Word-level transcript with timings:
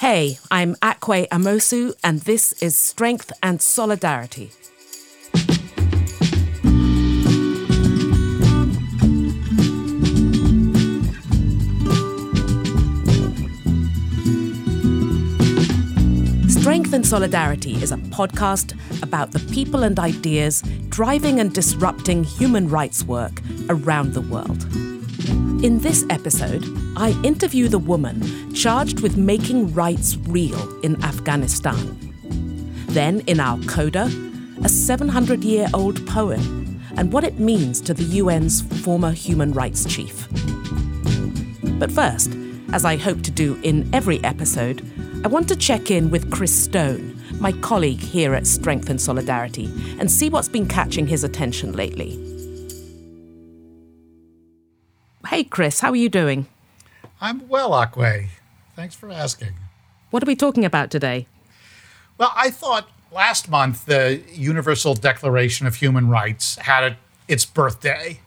Hey, 0.00 0.38
I'm 0.50 0.76
Akwe 0.76 1.28
Amosu, 1.28 1.92
and 2.02 2.20
this 2.20 2.54
is 2.62 2.74
Strength 2.74 3.34
and 3.42 3.60
Solidarity. 3.60 4.50
Strength 16.48 16.94
and 16.94 17.06
Solidarity 17.06 17.74
is 17.74 17.92
a 17.92 17.98
podcast 17.98 18.72
about 19.02 19.32
the 19.32 19.46
people 19.52 19.82
and 19.82 19.98
ideas 19.98 20.62
driving 20.88 21.40
and 21.40 21.52
disrupting 21.52 22.24
human 22.24 22.70
rights 22.70 23.04
work 23.04 23.42
around 23.68 24.14
the 24.14 24.22
world. 24.22 24.64
In 25.62 25.80
this 25.80 26.06
episode, 26.08 26.64
I 26.96 27.10
interview 27.22 27.68
the 27.68 27.78
woman 27.78 28.22
charged 28.54 29.00
with 29.00 29.16
making 29.16 29.72
rights 29.74 30.16
real 30.28 30.80
in 30.80 31.02
Afghanistan. 31.04 31.96
Then, 32.88 33.20
in 33.26 33.40
our 33.40 33.58
coda, 33.64 34.10
a 34.62 34.68
700 34.68 35.42
year 35.44 35.68
old 35.72 36.06
poem 36.06 36.80
and 36.96 37.12
what 37.12 37.24
it 37.24 37.38
means 37.38 37.80
to 37.82 37.94
the 37.94 38.18
UN's 38.20 38.62
former 38.84 39.12
human 39.12 39.52
rights 39.52 39.84
chief. 39.84 40.28
But 41.78 41.90
first, 41.90 42.36
as 42.72 42.84
I 42.84 42.96
hope 42.96 43.22
to 43.22 43.30
do 43.30 43.58
in 43.62 43.88
every 43.94 44.22
episode, 44.22 44.84
I 45.24 45.28
want 45.28 45.48
to 45.48 45.56
check 45.56 45.90
in 45.90 46.10
with 46.10 46.30
Chris 46.30 46.54
Stone, 46.54 47.20
my 47.40 47.52
colleague 47.52 48.00
here 48.00 48.34
at 48.34 48.46
Strength 48.46 48.90
and 48.90 49.00
Solidarity, 49.00 49.66
and 49.98 50.10
see 50.10 50.28
what's 50.28 50.48
been 50.48 50.66
catching 50.66 51.06
his 51.06 51.24
attention 51.24 51.72
lately. 51.72 52.18
Hey, 55.26 55.44
Chris, 55.44 55.80
how 55.80 55.90
are 55.90 55.96
you 55.96 56.08
doing? 56.08 56.46
I'm 57.20 57.48
well, 57.48 57.70
Akwe. 57.70 58.28
Thanks 58.80 58.94
for 58.94 59.10
asking. 59.10 59.52
What 60.08 60.22
are 60.22 60.26
we 60.26 60.34
talking 60.34 60.64
about 60.64 60.90
today? 60.90 61.26
Well, 62.16 62.32
I 62.34 62.48
thought 62.48 62.88
last 63.12 63.46
month 63.46 63.84
the 63.84 64.22
Universal 64.32 64.94
Declaration 64.94 65.66
of 65.66 65.74
Human 65.74 66.08
Rights 66.08 66.56
had 66.56 66.96
its 67.28 67.44
birthday. 67.44 68.20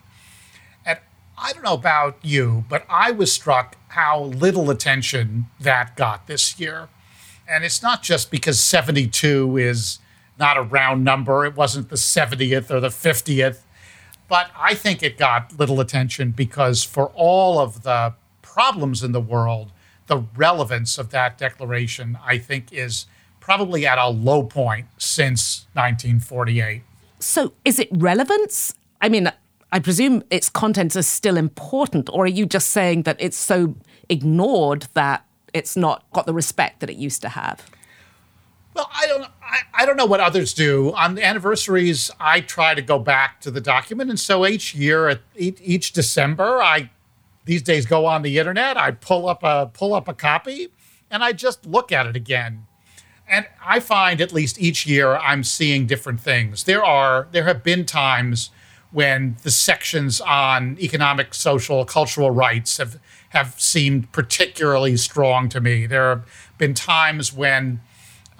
And 0.86 1.00
I 1.36 1.52
don't 1.52 1.64
know 1.64 1.74
about 1.74 2.18
you, 2.22 2.66
but 2.68 2.86
I 2.88 3.10
was 3.10 3.32
struck 3.32 3.76
how 3.88 4.22
little 4.22 4.70
attention 4.70 5.46
that 5.58 5.96
got 5.96 6.28
this 6.28 6.60
year. 6.60 6.88
And 7.48 7.64
it's 7.64 7.82
not 7.82 8.04
just 8.04 8.30
because 8.30 8.60
72 8.60 9.56
is 9.56 9.98
not 10.38 10.56
a 10.56 10.62
round 10.62 11.02
number, 11.02 11.44
it 11.44 11.56
wasn't 11.56 11.88
the 11.88 11.96
70th 11.96 12.70
or 12.70 12.78
the 12.78 12.90
50th, 12.90 13.62
but 14.28 14.52
I 14.56 14.76
think 14.76 15.02
it 15.02 15.18
got 15.18 15.58
little 15.58 15.80
attention 15.80 16.30
because 16.30 16.84
for 16.84 17.08
all 17.16 17.58
of 17.58 17.82
the 17.82 18.14
problems 18.40 19.02
in 19.02 19.10
the 19.10 19.20
world, 19.20 19.72
the 20.06 20.24
relevance 20.36 20.98
of 20.98 21.10
that 21.10 21.38
declaration, 21.38 22.18
I 22.24 22.38
think, 22.38 22.72
is 22.72 23.06
probably 23.40 23.86
at 23.86 23.98
a 23.98 24.08
low 24.08 24.42
point 24.42 24.86
since 24.98 25.66
1948. 25.74 26.82
So, 27.20 27.52
is 27.64 27.78
it 27.78 27.88
relevance? 27.92 28.74
I 29.00 29.08
mean, 29.08 29.30
I 29.72 29.80
presume 29.80 30.22
its 30.30 30.48
contents 30.48 30.96
are 30.96 31.02
still 31.02 31.36
important, 31.36 32.08
or 32.12 32.24
are 32.24 32.28
you 32.28 32.46
just 32.46 32.68
saying 32.68 33.02
that 33.02 33.16
it's 33.18 33.36
so 33.36 33.74
ignored 34.08 34.86
that 34.94 35.24
it's 35.52 35.76
not 35.76 36.04
got 36.12 36.26
the 36.26 36.34
respect 36.34 36.80
that 36.80 36.90
it 36.90 36.96
used 36.96 37.22
to 37.22 37.30
have? 37.30 37.68
Well, 38.74 38.90
I 38.92 39.06
don't. 39.06 39.24
I, 39.42 39.82
I 39.82 39.86
don't 39.86 39.96
know 39.96 40.06
what 40.06 40.20
others 40.20 40.52
do 40.52 40.92
on 40.94 41.14
the 41.14 41.24
anniversaries. 41.24 42.10
I 42.18 42.40
try 42.40 42.74
to 42.74 42.82
go 42.82 42.98
back 42.98 43.40
to 43.42 43.50
the 43.50 43.60
document, 43.60 44.10
and 44.10 44.18
so 44.18 44.46
each 44.46 44.74
year, 44.74 45.08
at 45.08 45.20
each, 45.36 45.58
each 45.62 45.92
December, 45.92 46.62
I 46.62 46.90
these 47.44 47.62
days 47.62 47.86
go 47.86 48.06
on 48.06 48.22
the 48.22 48.38
internet. 48.38 48.76
I 48.76 48.92
pull 48.92 49.28
up 49.28 49.42
a 49.42 49.70
pull 49.72 49.94
up 49.94 50.08
a 50.08 50.14
copy, 50.14 50.68
and 51.10 51.22
I 51.22 51.32
just 51.32 51.66
look 51.66 51.92
at 51.92 52.06
it 52.06 52.16
again. 52.16 52.66
And 53.28 53.46
I 53.64 53.80
find 53.80 54.20
at 54.20 54.32
least 54.32 54.60
each 54.60 54.86
year 54.86 55.16
I'm 55.16 55.44
seeing 55.44 55.86
different 55.86 56.20
things. 56.20 56.64
There 56.64 56.84
are 56.84 57.28
there 57.32 57.44
have 57.44 57.62
been 57.62 57.84
times 57.84 58.50
when 58.94 59.36
the 59.42 59.50
sections 59.50 60.20
on 60.20 60.78
economic, 60.78 61.34
social, 61.34 61.84
cultural 61.84 62.30
rights 62.30 62.76
have, 62.76 63.00
have 63.30 63.60
seemed 63.60 64.12
particularly 64.12 64.96
strong 64.96 65.48
to 65.48 65.60
me. 65.60 65.84
There 65.84 66.10
have 66.10 66.52
been 66.58 66.74
times 66.74 67.32
when 67.32 67.80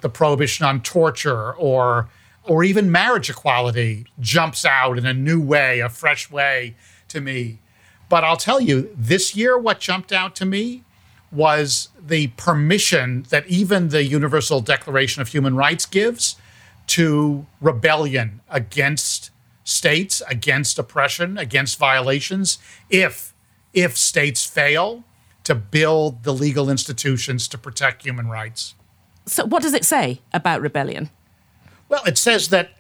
the 0.01 0.09
prohibition 0.09 0.65
on 0.65 0.81
torture 0.81 1.53
or 1.55 2.09
or 2.45 2.63
even 2.63 2.93
marriage 2.93 3.31
equality 3.31 4.07
jumps 4.21 4.65
out 4.65 4.99
in 4.99 5.07
a 5.07 5.15
new 5.15 5.41
way, 5.41 5.81
a 5.81 5.89
fresh 5.89 6.31
way 6.31 6.77
to 7.09 7.21
me. 7.21 7.59
But 8.15 8.23
I'll 8.23 8.37
tell 8.37 8.61
you, 8.61 8.95
this 8.97 9.35
year, 9.35 9.59
what 9.59 9.81
jumped 9.81 10.13
out 10.13 10.37
to 10.37 10.45
me 10.45 10.85
was 11.33 11.89
the 12.01 12.29
permission 12.37 13.27
that 13.31 13.45
even 13.49 13.89
the 13.89 14.05
Universal 14.05 14.61
Declaration 14.61 15.21
of 15.21 15.27
Human 15.27 15.57
Rights 15.57 15.85
gives 15.85 16.37
to 16.87 17.45
rebellion 17.61 18.41
against 18.49 19.33
states 19.65 20.23
against 20.29 20.79
oppression, 20.79 21.37
against 21.37 21.77
violations, 21.77 22.59
if 22.89 23.35
if 23.73 23.99
states 23.99 24.47
fail 24.47 25.03
to 25.43 25.57
build 25.57 26.23
the 26.23 26.33
legal 26.33 26.71
institutions 26.71 27.49
to 27.49 27.59
protect 27.59 28.05
human 28.05 28.29
rights. 28.29 28.77
So, 29.27 29.45
what 29.45 29.61
does 29.61 29.75
it 29.75 29.85
say 29.85 30.21
about 30.33 30.61
rebellion? 30.61 31.11
Well, 31.89 32.05
it 32.05 32.17
says 32.17 32.51
that 32.51 32.75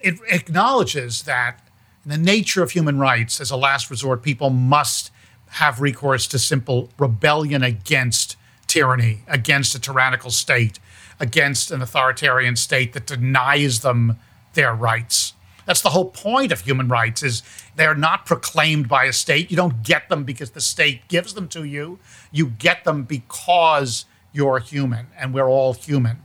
it 0.00 0.18
acknowledges 0.28 1.22
that 1.22 1.60
the 2.10 2.18
nature 2.18 2.62
of 2.62 2.72
human 2.72 2.98
rights, 2.98 3.40
as 3.40 3.50
a 3.50 3.56
last 3.56 3.90
resort, 3.90 4.22
people 4.22 4.50
must 4.50 5.10
have 5.50 5.80
recourse 5.80 6.26
to 6.28 6.38
simple 6.38 6.90
rebellion 6.98 7.62
against 7.62 8.36
tyranny, 8.66 9.20
against 9.26 9.74
a 9.74 9.80
tyrannical 9.80 10.30
state, 10.30 10.78
against 11.18 11.70
an 11.70 11.82
authoritarian 11.82 12.56
state 12.56 12.92
that 12.92 13.06
denies 13.06 13.80
them 13.80 14.16
their 14.54 14.74
rights. 14.74 15.34
That's 15.66 15.82
the 15.82 15.90
whole 15.90 16.10
point 16.10 16.52
of 16.52 16.62
human 16.62 16.88
rights 16.88 17.22
is 17.22 17.42
they're 17.76 17.94
not 17.94 18.26
proclaimed 18.26 18.88
by 18.88 19.04
a 19.04 19.12
state. 19.12 19.50
You 19.50 19.56
don't 19.56 19.82
get 19.82 20.08
them 20.08 20.24
because 20.24 20.50
the 20.50 20.60
state 20.60 21.06
gives 21.08 21.34
them 21.34 21.48
to 21.48 21.64
you. 21.64 21.98
You 22.32 22.46
get 22.46 22.84
them 22.84 23.04
because 23.04 24.04
you're 24.32 24.58
human 24.58 25.08
and 25.16 25.34
we're 25.34 25.48
all 25.48 25.74
human. 25.74 26.24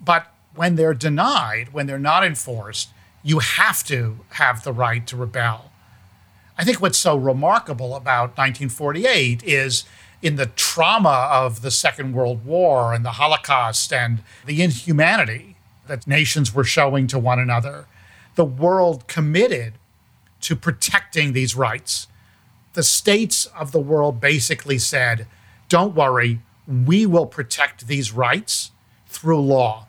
But 0.00 0.32
when 0.54 0.76
they're 0.76 0.94
denied, 0.94 1.72
when 1.72 1.86
they're 1.86 1.98
not 1.98 2.24
enforced, 2.24 2.90
you 3.24 3.40
have 3.40 3.82
to 3.84 4.20
have 4.30 4.62
the 4.62 4.72
right 4.72 5.04
to 5.08 5.16
rebel. 5.16 5.72
I 6.56 6.62
think 6.64 6.80
what's 6.80 6.98
so 6.98 7.16
remarkable 7.16 7.96
about 7.96 8.36
1948 8.36 9.42
is 9.42 9.84
in 10.22 10.36
the 10.36 10.46
trauma 10.46 11.28
of 11.32 11.62
the 11.62 11.70
Second 11.70 12.12
World 12.12 12.44
War 12.44 12.94
and 12.94 13.04
the 13.04 13.12
Holocaust 13.12 13.92
and 13.92 14.22
the 14.46 14.62
inhumanity 14.62 15.56
that 15.88 16.06
nations 16.06 16.54
were 16.54 16.64
showing 16.64 17.06
to 17.08 17.18
one 17.18 17.40
another 17.40 17.86
the 18.34 18.44
world 18.44 19.06
committed 19.06 19.74
to 20.40 20.56
protecting 20.56 21.32
these 21.32 21.54
rights. 21.54 22.08
The 22.72 22.82
states 22.82 23.46
of 23.46 23.72
the 23.72 23.80
world 23.80 24.20
basically 24.20 24.78
said, 24.78 25.26
don't 25.68 25.94
worry, 25.94 26.40
we 26.66 27.06
will 27.06 27.26
protect 27.26 27.86
these 27.86 28.12
rights 28.12 28.72
through 29.06 29.40
law. 29.40 29.86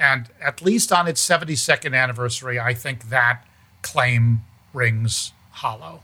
And 0.00 0.30
at 0.40 0.62
least 0.62 0.92
on 0.92 1.06
its 1.06 1.24
72nd 1.26 1.94
anniversary, 1.94 2.58
I 2.58 2.72
think 2.72 3.10
that 3.10 3.44
claim 3.82 4.40
rings 4.72 5.32
hollow. 5.50 6.00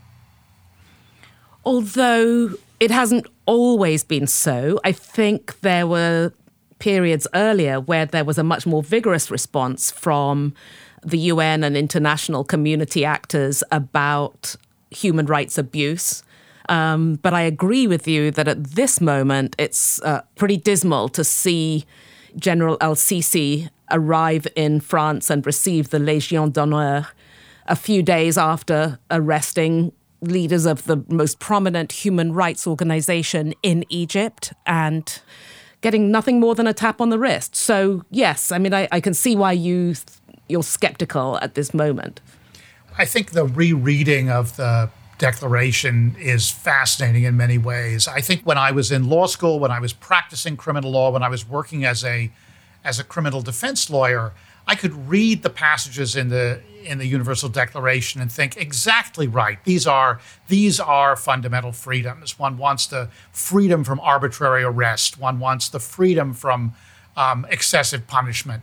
Although 1.64 2.50
it 2.78 2.90
hasn't 2.90 3.26
always 3.46 4.04
been 4.04 4.26
so, 4.26 4.78
I 4.84 4.92
think 4.92 5.60
there 5.60 5.86
were 5.86 6.32
periods 6.78 7.26
earlier 7.34 7.80
where 7.80 8.04
there 8.04 8.24
was 8.24 8.36
a 8.36 8.44
much 8.44 8.66
more 8.66 8.82
vigorous 8.82 9.30
response 9.30 9.90
from 9.90 10.54
the 11.02 11.18
UN 11.18 11.64
and 11.64 11.74
international 11.74 12.44
community 12.44 13.04
actors 13.04 13.64
about 13.72 14.56
human 14.90 15.24
rights 15.24 15.56
abuse. 15.56 16.22
Um, 16.68 17.14
but 17.22 17.32
I 17.32 17.42
agree 17.42 17.86
with 17.86 18.06
you 18.06 18.30
that 18.32 18.46
at 18.46 18.62
this 18.62 19.00
moment, 19.00 19.56
it's 19.58 20.02
uh, 20.02 20.20
pretty 20.34 20.56
dismal 20.56 21.08
to 21.10 21.24
see 21.24 21.86
General 22.36 22.76
El 22.80 22.94
Sisi 22.94 23.68
arrive 23.90 24.46
in 24.56 24.80
France 24.80 25.30
and 25.30 25.46
receive 25.46 25.90
the 25.90 25.98
Légion 25.98 26.52
d'honneur 26.52 27.06
a 27.66 27.76
few 27.76 28.02
days 28.02 28.36
after 28.36 28.98
arresting 29.10 29.92
leaders 30.20 30.66
of 30.66 30.84
the 30.84 31.04
most 31.08 31.38
prominent 31.38 31.92
human 31.92 32.32
rights 32.32 32.66
organization 32.66 33.54
in 33.62 33.84
Egypt 33.88 34.52
and 34.66 35.20
getting 35.82 36.10
nothing 36.10 36.40
more 36.40 36.54
than 36.54 36.66
a 36.66 36.74
tap 36.74 37.00
on 37.00 37.10
the 37.10 37.18
wrist. 37.18 37.54
So, 37.54 38.02
yes, 38.10 38.50
I 38.50 38.58
mean, 38.58 38.74
I, 38.74 38.88
I 38.90 39.00
can 39.00 39.14
see 39.14 39.36
why 39.36 39.52
you 39.52 39.94
you're 40.48 40.62
skeptical 40.62 41.38
at 41.42 41.54
this 41.54 41.74
moment? 41.74 42.20
I 42.98 43.04
think 43.04 43.32
the 43.32 43.44
rereading 43.44 44.30
of 44.30 44.56
the 44.56 44.90
Declaration 45.18 46.14
is 46.18 46.50
fascinating 46.50 47.24
in 47.24 47.36
many 47.36 47.56
ways. 47.56 48.06
I 48.06 48.20
think 48.20 48.42
when 48.42 48.58
I 48.58 48.70
was 48.70 48.92
in 48.92 49.08
law 49.08 49.26
school, 49.26 49.58
when 49.58 49.70
I 49.70 49.80
was 49.80 49.92
practicing 49.92 50.56
criminal 50.56 50.90
law, 50.90 51.10
when 51.10 51.22
I 51.22 51.28
was 51.28 51.48
working 51.48 51.84
as 51.84 52.04
a 52.04 52.30
as 52.84 53.00
a 53.00 53.04
criminal 53.04 53.42
defense 53.42 53.90
lawyer, 53.90 54.32
I 54.66 54.74
could 54.74 55.08
read 55.08 55.42
the 55.42 55.50
passages 55.50 56.16
in 56.16 56.28
the 56.28 56.60
in 56.84 56.98
the 56.98 57.06
Universal 57.06 57.48
Declaration 57.48 58.20
and 58.20 58.30
think 58.30 58.56
exactly 58.56 59.26
right. 59.26 59.58
These 59.64 59.86
are 59.86 60.20
these 60.48 60.78
are 60.80 61.16
fundamental 61.16 61.72
freedoms. 61.72 62.38
One 62.38 62.58
wants 62.58 62.86
the 62.86 63.08
freedom 63.32 63.84
from 63.84 64.00
arbitrary 64.00 64.64
arrest. 64.64 65.18
One 65.18 65.38
wants 65.38 65.68
the 65.68 65.80
freedom 65.80 66.34
from 66.34 66.74
um, 67.16 67.46
excessive 67.48 68.06
punishment. 68.06 68.62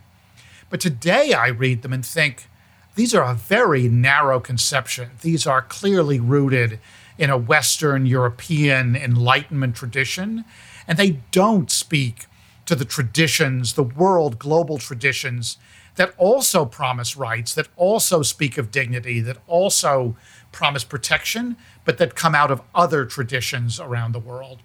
But 0.69 0.81
today 0.81 1.33
I 1.33 1.47
read 1.47 1.81
them 1.81 1.93
and 1.93 2.05
think 2.05 2.47
these 2.95 3.15
are 3.15 3.23
a 3.23 3.35
very 3.35 3.87
narrow 3.87 4.39
conception. 4.39 5.11
These 5.21 5.47
are 5.47 5.61
clearly 5.61 6.19
rooted 6.19 6.79
in 7.17 7.29
a 7.29 7.37
Western 7.37 8.05
European 8.05 8.95
Enlightenment 8.95 9.75
tradition, 9.75 10.45
and 10.87 10.97
they 10.97 11.21
don't 11.31 11.71
speak 11.71 12.25
to 12.65 12.75
the 12.75 12.85
traditions, 12.85 13.73
the 13.73 13.83
world 13.83 14.39
global 14.39 14.77
traditions 14.77 15.57
that 15.95 16.13
also 16.17 16.65
promise 16.65 17.15
rights, 17.15 17.53
that 17.53 17.67
also 17.75 18.21
speak 18.23 18.57
of 18.57 18.71
dignity, 18.71 19.19
that 19.19 19.37
also 19.47 20.15
promise 20.51 20.83
protection, 20.83 21.55
but 21.85 21.97
that 21.97 22.15
come 22.15 22.33
out 22.33 22.51
of 22.51 22.61
other 22.73 23.05
traditions 23.05 23.79
around 23.79 24.11
the 24.11 24.19
world. 24.19 24.59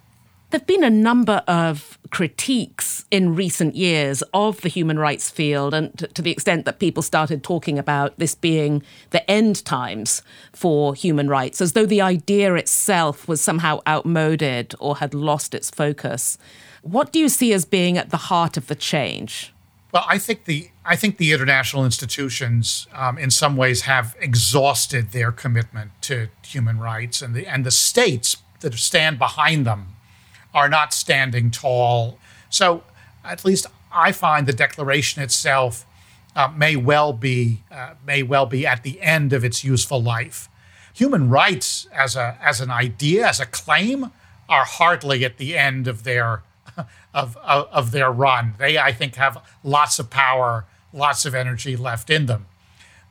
There 0.50 0.58
have 0.58 0.66
been 0.66 0.82
a 0.82 0.88
number 0.88 1.42
of 1.46 1.98
critiques 2.08 3.04
in 3.10 3.34
recent 3.34 3.76
years 3.76 4.22
of 4.32 4.62
the 4.62 4.70
human 4.70 4.98
rights 4.98 5.28
field, 5.28 5.74
and 5.74 6.08
to 6.14 6.22
the 6.22 6.30
extent 6.30 6.64
that 6.64 6.78
people 6.78 7.02
started 7.02 7.44
talking 7.44 7.78
about 7.78 8.18
this 8.18 8.34
being 8.34 8.82
the 9.10 9.30
end 9.30 9.62
times 9.66 10.22
for 10.54 10.94
human 10.94 11.28
rights, 11.28 11.60
as 11.60 11.74
though 11.74 11.84
the 11.84 12.00
idea 12.00 12.54
itself 12.54 13.28
was 13.28 13.42
somehow 13.42 13.80
outmoded 13.86 14.74
or 14.80 14.96
had 14.96 15.12
lost 15.12 15.54
its 15.54 15.70
focus. 15.70 16.38
What 16.80 17.12
do 17.12 17.18
you 17.18 17.28
see 17.28 17.52
as 17.52 17.66
being 17.66 17.98
at 17.98 18.08
the 18.08 18.16
heart 18.16 18.56
of 18.56 18.68
the 18.68 18.74
change? 18.74 19.52
Well, 19.92 20.06
I 20.08 20.16
think 20.16 20.46
the 20.46 20.70
I 20.82 20.96
think 20.96 21.18
the 21.18 21.32
international 21.32 21.84
institutions, 21.84 22.86
um, 22.94 23.18
in 23.18 23.30
some 23.30 23.54
ways, 23.54 23.82
have 23.82 24.16
exhausted 24.18 25.10
their 25.10 25.30
commitment 25.30 25.90
to 26.02 26.28
human 26.42 26.78
rights, 26.78 27.20
and 27.20 27.34
the 27.34 27.46
and 27.46 27.66
the 27.66 27.70
states 27.70 28.38
that 28.60 28.72
stand 28.74 29.18
behind 29.18 29.66
them 29.66 29.96
are 30.54 30.68
not 30.68 30.92
standing 30.92 31.50
tall. 31.50 32.18
So, 32.50 32.82
at 33.24 33.44
least 33.44 33.66
I 33.92 34.12
find 34.12 34.46
the 34.46 34.52
declaration 34.52 35.22
itself 35.22 35.84
uh, 36.34 36.48
may 36.56 36.76
well 36.76 37.12
be 37.12 37.62
uh, 37.70 37.94
may 38.06 38.22
well 38.22 38.46
be 38.46 38.66
at 38.66 38.82
the 38.82 39.00
end 39.00 39.32
of 39.32 39.44
its 39.44 39.64
useful 39.64 40.02
life. 40.02 40.48
Human 40.94 41.28
rights, 41.28 41.86
as 41.92 42.16
a 42.16 42.38
as 42.42 42.60
an 42.60 42.70
idea, 42.70 43.26
as 43.26 43.40
a 43.40 43.46
claim, 43.46 44.10
are 44.48 44.64
hardly 44.64 45.24
at 45.24 45.38
the 45.38 45.56
end 45.56 45.86
of 45.88 46.04
their 46.04 46.42
of, 47.14 47.36
of, 47.38 47.68
of 47.70 47.90
their 47.90 48.10
run. 48.10 48.54
They, 48.58 48.78
I 48.78 48.92
think, 48.92 49.16
have 49.16 49.42
lots 49.64 49.98
of 49.98 50.10
power, 50.10 50.64
lots 50.92 51.26
of 51.26 51.34
energy 51.34 51.76
left 51.76 52.10
in 52.10 52.26
them. 52.26 52.46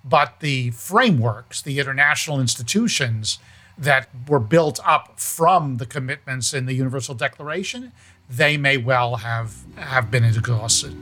But 0.03 0.39
the 0.39 0.71
frameworks, 0.71 1.61
the 1.61 1.79
international 1.79 2.39
institutions 2.39 3.39
that 3.77 4.09
were 4.27 4.39
built 4.39 4.79
up 4.83 5.19
from 5.19 5.77
the 5.77 5.85
commitments 5.85 6.53
in 6.53 6.65
the 6.65 6.74
Universal 6.74 7.15
Declaration, 7.15 7.91
they 8.29 8.57
may 8.57 8.77
well 8.77 9.18
have, 9.18 9.56
have 9.75 10.09
been 10.12 10.24
exhausted. 10.24 10.95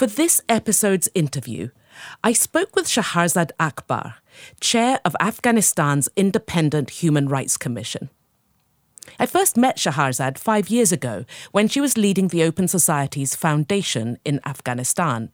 For 0.00 0.06
this 0.06 0.40
episode's 0.48 1.10
interview, 1.14 1.68
I 2.24 2.32
spoke 2.32 2.74
with 2.74 2.86
Shaharzad 2.86 3.50
Akbar, 3.60 4.14
chair 4.58 4.98
of 5.04 5.14
Afghanistan's 5.20 6.08
Independent 6.16 6.88
Human 7.02 7.28
Rights 7.28 7.58
Commission. 7.58 8.08
I 9.18 9.26
first 9.26 9.56
met 9.56 9.76
Shaharzad 9.76 10.38
five 10.38 10.70
years 10.70 10.92
ago 10.92 11.24
when 11.52 11.68
she 11.68 11.80
was 11.80 11.98
leading 11.98 12.28
the 12.28 12.42
Open 12.42 12.68
Society's 12.68 13.34
foundation 13.34 14.18
in 14.24 14.40
Afghanistan. 14.46 15.30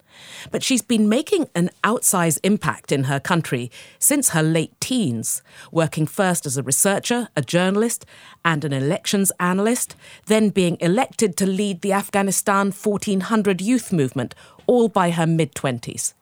But 0.51 0.63
she's 0.63 0.83
been 0.83 1.09
making 1.09 1.49
an 1.55 1.71
outsized 1.85 2.41
impact 2.43 2.91
in 2.91 3.05
her 3.05 3.21
country 3.21 3.71
since 3.99 4.31
her 4.31 4.43
late 4.43 4.81
teens, 4.81 5.43
working 5.71 6.07
first 6.07 6.47
as 6.47 6.57
a 6.57 6.63
researcher, 6.63 7.29
a 7.37 7.43
journalist, 7.43 8.07
and 8.45 8.65
an 8.65 8.73
elections 8.73 9.31
analyst, 9.39 9.95
then 10.27 10.51
being 10.51 10.79
elected 10.81 11.37
to 11.37 11.47
lead 11.47 11.83
the 11.83 11.93
Afghanistan 11.93 12.73
1400 12.73 13.61
youth 13.61 13.93
movement, 13.93 14.35
all 14.67 14.89
by 14.89 15.11
her 15.11 15.27
mid 15.27 15.55
20s 15.55 16.15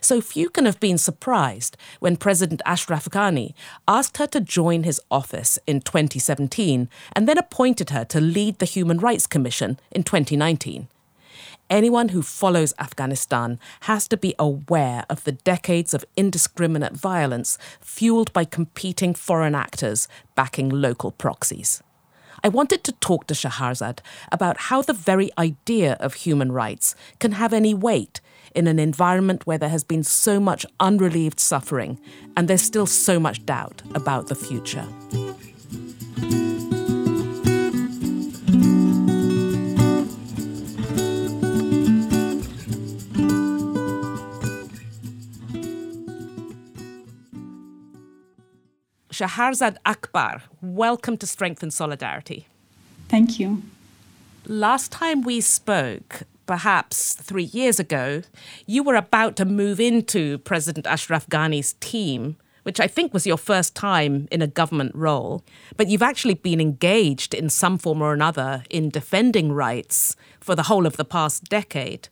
so 0.00 0.20
few 0.20 0.48
can 0.48 0.66
have 0.66 0.80
been 0.80 0.98
surprised 0.98 1.76
when 2.00 2.16
President 2.16 2.62
Ashraf 2.64 3.06
Ghani 3.06 3.54
asked 3.86 4.16
her 4.18 4.26
to 4.28 4.40
join 4.40 4.82
his 4.82 5.00
office 5.10 5.58
in 5.66 5.80
2017 5.80 6.88
and 7.14 7.28
then 7.28 7.38
appointed 7.38 7.90
her 7.90 8.04
to 8.06 8.20
lead 8.20 8.58
the 8.58 8.64
Human 8.66 8.98
Rights 8.98 9.26
Commission 9.26 9.78
in 9.90 10.02
2019. 10.02 10.88
Anyone 11.68 12.10
who 12.10 12.22
follows 12.22 12.74
Afghanistan 12.78 13.58
has 13.80 14.06
to 14.08 14.16
be 14.16 14.36
aware 14.38 15.04
of 15.10 15.24
the 15.24 15.32
decades 15.32 15.94
of 15.94 16.04
indiscriminate 16.16 16.92
violence 16.92 17.58
fueled 17.80 18.32
by 18.32 18.44
competing 18.44 19.14
foreign 19.14 19.56
actors 19.56 20.06
backing 20.36 20.68
local 20.68 21.10
proxies. 21.10 21.82
I 22.44 22.48
wanted 22.48 22.84
to 22.84 22.92
talk 22.92 23.26
to 23.26 23.34
Shaharzad 23.34 23.98
about 24.30 24.58
how 24.70 24.80
the 24.82 24.92
very 24.92 25.30
idea 25.36 25.94
of 25.94 26.14
human 26.14 26.52
rights 26.52 26.94
can 27.18 27.32
have 27.32 27.52
any 27.52 27.74
weight 27.74 28.20
in 28.56 28.66
an 28.66 28.78
environment 28.78 29.46
where 29.46 29.58
there 29.58 29.68
has 29.68 29.84
been 29.84 30.02
so 30.02 30.40
much 30.40 30.64
unrelieved 30.80 31.38
suffering 31.38 32.00
and 32.36 32.48
there's 32.48 32.62
still 32.62 32.86
so 32.86 33.20
much 33.20 33.44
doubt 33.44 33.82
about 33.94 34.28
the 34.28 34.34
future. 34.34 34.88
Shaharzad 49.12 49.76
Akbar, 49.86 50.42
welcome 50.60 51.16
to 51.16 51.26
Strength 51.26 51.62
and 51.62 51.72
Solidarity. 51.72 52.48
Thank 53.08 53.38
you. 53.38 53.62
Last 54.46 54.92
time 54.92 55.22
we 55.22 55.40
spoke, 55.40 56.22
perhaps 56.46 57.14
three 57.14 57.44
years 57.44 57.78
ago, 57.78 58.22
you 58.66 58.82
were 58.82 58.94
about 58.94 59.36
to 59.36 59.44
move 59.44 59.80
into 59.80 60.38
President 60.38 60.86
Ashraf 60.86 61.28
Ghani's 61.28 61.74
team, 61.74 62.36
which 62.62 62.80
I 62.80 62.86
think 62.86 63.12
was 63.12 63.26
your 63.26 63.36
first 63.36 63.74
time 63.74 64.26
in 64.30 64.42
a 64.42 64.46
government 64.46 64.94
role. 64.94 65.44
But 65.76 65.88
you've 65.88 66.02
actually 66.02 66.34
been 66.34 66.60
engaged 66.60 67.34
in 67.34 67.50
some 67.50 67.78
form 67.78 68.02
or 68.02 68.12
another 68.12 68.64
in 68.70 68.88
defending 68.88 69.52
rights 69.52 70.16
for 70.40 70.54
the 70.54 70.64
whole 70.64 70.86
of 70.86 70.96
the 70.96 71.04
past 71.04 71.44
decade. 71.44 72.08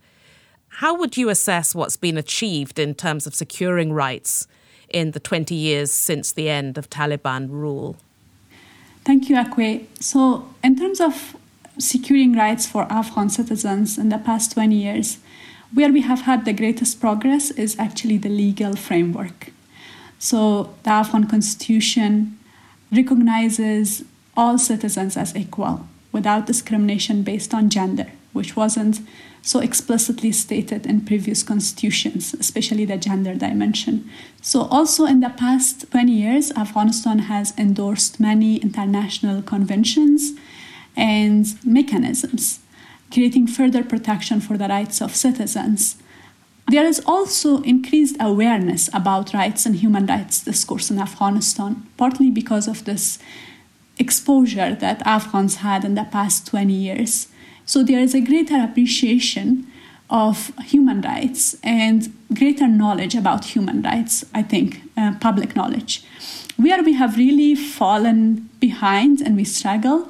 How 0.69 0.97
would 0.97 1.17
you 1.17 1.29
assess 1.29 1.75
what's 1.75 1.97
been 1.97 2.19
achieved 2.19 2.79
in 2.79 2.95
terms 2.95 3.27
of 3.27 3.35
securing 3.35 3.93
rights 3.93 4.49
in 4.89 5.13
the 5.13 5.21
20 5.21 5.55
years 5.55 5.93
since 5.93 6.33
the 6.33 6.49
end 6.49 6.77
of 6.77 6.91
Taliban 6.91 7.49
rule? 7.51 7.97
Thank 9.05 9.29
you, 9.29 9.37
Akwe. 9.37 9.87
So, 10.01 10.49
in 10.63 10.77
terms 10.77 11.01
of 11.01 11.37
securing 11.79 12.35
rights 12.35 12.67
for 12.67 12.91
Afghan 12.93 13.29
citizens 13.29 13.99
in 13.99 14.09
the 14.09 14.19
past 14.19 14.53
20 14.53 14.75
years, 14.75 15.19
where 15.73 15.93
we 15.93 16.03
have 16.03 16.23
had 16.23 16.45
the 16.45 16.53
greatest 16.53 17.01
progress 17.01 17.51
is 17.53 17.79
actually 17.79 18.19
the 18.19 18.29
legal 18.29 18.77
framework. 18.77 19.51
So, 20.19 20.75
the 20.85 20.91
Afghan 20.91 21.27
constitution 21.27 22.39
recognizes 22.93 24.05
all 24.37 24.59
citizens 24.59 25.17
as 25.17 25.35
equal 25.37 25.87
without 26.13 26.47
discrimination 26.47 27.23
based 27.23 27.53
on 27.53 27.71
gender, 27.71 28.07
which 28.33 28.57
wasn't 28.57 29.01
so 29.43 29.59
explicitly 29.61 30.33
stated 30.33 30.87
in 30.87 31.05
previous 31.05 31.43
constitutions, 31.43 32.35
especially 32.35 32.87
the 32.87 32.97
gender 32.97 33.35
dimension. 33.35 34.09
So, 34.41 34.63
also 34.63 35.05
in 35.05 35.21
the 35.21 35.29
past 35.29 35.91
20 35.91 36.13
years, 36.13 36.53
Afghanistan 36.53 37.19
has 37.19 37.53
endorsed 37.59 38.19
many 38.19 38.57
international 38.57 39.43
conventions 39.43 40.33
and 40.97 41.47
mechanisms, 41.65 42.61
creating 43.13 43.47
further 43.47 43.83
protection 43.83 44.41
for 44.41 44.57
the 44.57 44.69
rights 44.69 45.01
of 45.01 45.15
citizens. 45.15 45.97
There 46.69 46.87
is 46.87 47.03
also 47.05 47.61
increased 47.63 48.17
awareness 48.21 48.89
about 48.95 49.35
rights 49.35 49.67
and 49.67 49.77
human 49.77 50.07
rights 50.07 50.43
discourse 50.43 50.91
in 50.91 50.99
Afghanistan, 50.99 51.87
partly 51.97 52.31
because 52.31 52.67
of 52.67 52.85
this 52.85 53.19
exposure 53.99 54.75
that 54.75 55.07
Afghans 55.07 55.57
had 55.57 55.85
in 55.85 55.95
the 55.95 56.05
past 56.05 56.47
20 56.47 56.73
years. 56.73 57.29
So 57.67 57.83
there 57.83 58.01
is 58.01 58.15
a 58.15 58.21
greater 58.21 58.61
appreciation 58.61 59.67
of 60.11 60.53
human 60.65 61.01
rights 61.01 61.57
and 61.63 62.13
greater 62.33 62.69
knowledge 62.69 63.15
about 63.15 63.47
human 63.47 63.83
rights, 63.83 64.25
I 64.35 64.43
think, 64.43 64.83
uh, 64.97 65.15
public 65.21 65.57
knowledge. 65.57 66.05
Where 66.57 66.83
we 66.83 66.93
have 66.95 67.17
really 67.17 67.55
fallen 67.55 68.49
behind 68.61 69.21
and 69.21 69.37
we 69.37 69.45
struggle 69.45 70.09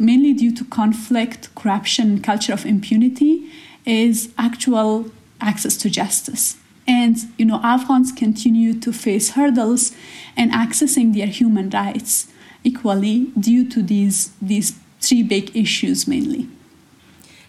mainly 0.00 0.32
due 0.32 0.54
to 0.56 0.64
conflict, 0.64 1.54
corruption, 1.54 2.20
culture 2.20 2.52
of 2.52 2.64
impunity, 2.64 3.50
is 3.84 4.32
actual 4.38 5.10
access 5.40 5.76
to 5.76 5.90
justice. 5.90 6.56
And 6.86 7.18
you 7.38 7.44
know, 7.44 7.60
Afghans 7.62 8.10
continue 8.10 8.74
to 8.80 8.92
face 8.92 9.30
hurdles 9.30 9.92
in 10.36 10.50
accessing 10.50 11.14
their 11.14 11.26
human 11.26 11.70
rights 11.70 12.26
equally 12.64 13.26
due 13.38 13.68
to 13.70 13.82
these 13.82 14.32
these 14.42 14.74
three 15.00 15.22
big 15.22 15.56
issues 15.56 16.08
mainly. 16.08 16.48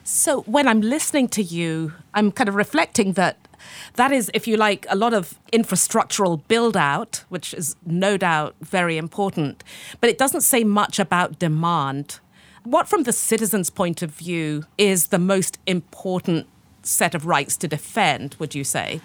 So 0.04 0.42
when 0.42 0.68
I'm 0.68 0.82
listening 0.82 1.28
to 1.30 1.44
you, 1.44 1.94
I'm 2.14 2.32
kind 2.32 2.50
of 2.50 2.56
reflecting 2.56 3.14
that 3.14 3.38
that 3.96 4.12
is, 4.12 4.32
if 4.34 4.48
you 4.48 4.58
like, 4.58 4.86
a 4.90 4.96
lot 4.96 5.14
of 5.14 5.36
infrastructural 5.54 6.42
build 6.48 6.76
out, 6.76 7.24
which 7.30 7.54
is 7.54 7.76
no 7.86 8.18
doubt 8.18 8.56
very 8.62 8.98
important, 8.98 9.64
but 10.00 10.10
it 10.10 10.18
doesn't 10.18 10.42
say 10.42 10.64
much 10.64 11.00
about 11.00 11.40
demand. 11.40 12.20
What, 12.64 12.88
from 12.88 13.04
the 13.04 13.14
citizen's 13.14 13.70
point 13.70 14.02
of 14.02 14.12
view, 14.12 14.66
is 14.78 15.08
the 15.08 15.20
most 15.20 15.58
important 15.66 16.48
set 16.84 17.16
of 17.16 17.26
rights 17.26 17.58
to 17.58 17.68
defend, 17.68 18.36
would 18.40 18.54
you 18.54 18.64
say? 18.64 19.02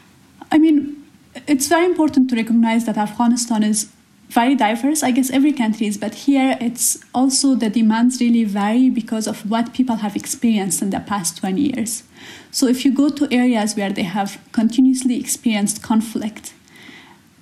I 0.52 0.58
mean, 0.58 1.04
it's 1.46 1.66
very 1.66 1.86
important 1.86 2.28
to 2.30 2.36
recognize 2.36 2.84
that 2.86 2.98
Afghanistan 2.98 3.62
is 3.62 3.90
very 4.28 4.54
diverse. 4.54 5.02
I 5.02 5.10
guess 5.10 5.30
every 5.30 5.52
country 5.52 5.86
is, 5.86 5.96
but 5.96 6.14
here 6.14 6.58
it's 6.60 6.98
also 7.14 7.54
the 7.54 7.70
demands 7.70 8.20
really 8.20 8.44
vary 8.44 8.90
because 8.90 9.26
of 9.26 9.48
what 9.48 9.72
people 9.72 9.96
have 9.96 10.16
experienced 10.16 10.82
in 10.82 10.90
the 10.90 11.00
past 11.00 11.38
20 11.38 11.60
years. 11.60 12.02
So 12.50 12.66
if 12.66 12.84
you 12.84 12.92
go 12.92 13.08
to 13.08 13.32
areas 13.32 13.76
where 13.76 13.92
they 13.92 14.02
have 14.02 14.38
continuously 14.52 15.18
experienced 15.18 15.82
conflict, 15.82 16.52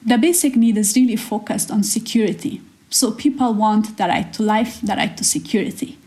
the 0.04 0.18
basic 0.18 0.56
need 0.56 0.76
is 0.76 0.94
really 0.94 1.16
focused 1.16 1.70
on 1.70 1.82
security. 1.82 2.60
So 2.90 3.10
people 3.10 3.54
want 3.54 3.96
the 3.96 4.04
right 4.04 4.30
to 4.34 4.42
life, 4.42 4.80
the 4.82 4.94
right 4.94 5.16
to 5.16 5.24
security. 5.24 5.98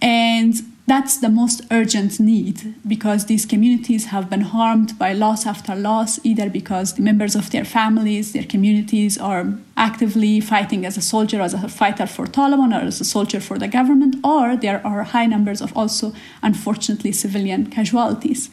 And 0.00 0.54
that's 0.88 1.18
the 1.18 1.28
most 1.28 1.60
urgent 1.70 2.18
need 2.18 2.74
because 2.86 3.26
these 3.26 3.44
communities 3.44 4.06
have 4.06 4.30
been 4.30 4.40
harmed 4.40 4.98
by 4.98 5.12
loss 5.12 5.44
after 5.44 5.74
loss, 5.74 6.18
either 6.24 6.48
because 6.48 6.94
the 6.94 7.02
members 7.02 7.36
of 7.36 7.50
their 7.50 7.64
families, 7.64 8.32
their 8.32 8.44
communities 8.44 9.18
are 9.18 9.52
actively 9.76 10.40
fighting 10.40 10.86
as 10.86 10.96
a 10.96 11.02
soldier, 11.02 11.42
as 11.42 11.52
a 11.52 11.68
fighter 11.68 12.06
for 12.06 12.26
Taliban, 12.26 12.74
or 12.74 12.86
as 12.86 13.02
a 13.02 13.04
soldier 13.04 13.38
for 13.38 13.58
the 13.58 13.68
government, 13.68 14.16
or 14.24 14.56
there 14.56 14.80
are 14.86 15.02
high 15.02 15.26
numbers 15.26 15.60
of 15.60 15.76
also, 15.76 16.14
unfortunately, 16.42 17.12
civilian 17.12 17.66
casualties. 17.66 18.48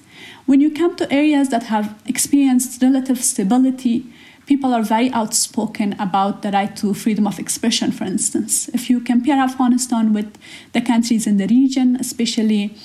When 0.46 0.60
you 0.60 0.72
come 0.72 0.96
to 0.98 1.12
areas 1.14 1.50
that 1.50 1.64
have 1.64 1.96
experienced 2.06 2.82
relative 2.82 3.24
stability, 3.24 4.12
people 4.46 4.74
are 4.74 4.84
very 4.84 5.12
outspoken 5.12 5.94
about 6.00 6.42
the 6.42 6.52
right 6.52 6.76
to 6.78 6.94
freedom 6.94 7.28
of 7.28 7.40
expression, 7.40 7.92
for 7.92 8.04
instance. 8.04 8.70
If 8.70 8.90
you 8.90 9.00
compare 9.00 9.40
Afghanistan 9.40 10.14
with 10.14 10.38
the 10.74 10.82
countries 10.82 11.28
in 11.28 11.38
the 11.38 11.48
region, 11.48 11.96
especially 12.00 12.76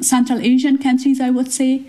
Central 0.00 0.38
Asian 0.40 0.78
countries, 0.78 1.20
I 1.20 1.30
would 1.30 1.52
say, 1.52 1.82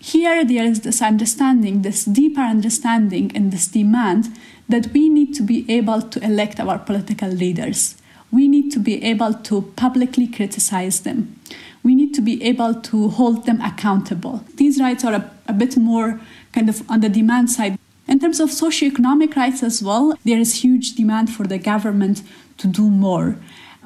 here 0.00 0.44
there 0.44 0.64
is 0.64 0.80
this 0.80 1.02
understanding, 1.02 1.82
this 1.82 2.04
deeper 2.04 2.40
understanding, 2.40 3.32
and 3.34 3.52
this 3.52 3.66
demand 3.66 4.28
that 4.68 4.92
we 4.92 5.08
need 5.08 5.34
to 5.34 5.42
be 5.42 5.68
able 5.68 6.02
to 6.02 6.24
elect 6.24 6.60
our 6.60 6.78
political 6.78 7.28
leaders. 7.28 7.96
We 8.30 8.46
need 8.46 8.70
to 8.72 8.78
be 8.78 9.02
able 9.02 9.34
to 9.34 9.62
publicly 9.74 10.28
criticize 10.28 11.00
them. 11.00 11.40
We 11.82 11.94
need 11.94 12.14
to 12.14 12.20
be 12.20 12.42
able 12.44 12.74
to 12.74 13.08
hold 13.08 13.46
them 13.46 13.60
accountable. 13.60 14.44
These 14.56 14.78
rights 14.78 15.04
are 15.04 15.14
a, 15.14 15.30
a 15.48 15.52
bit 15.52 15.76
more 15.76 16.20
kind 16.52 16.68
of 16.68 16.88
on 16.90 17.00
the 17.00 17.08
demand 17.08 17.50
side. 17.50 17.78
In 18.08 18.18
terms 18.18 18.40
of 18.40 18.48
socioeconomic 18.48 19.36
rights 19.36 19.62
as 19.62 19.82
well, 19.82 20.14
there 20.24 20.38
is 20.38 20.62
huge 20.64 20.94
demand 20.94 21.28
for 21.28 21.46
the 21.46 21.58
government 21.58 22.22
to 22.56 22.66
do 22.66 22.88
more. 22.88 23.36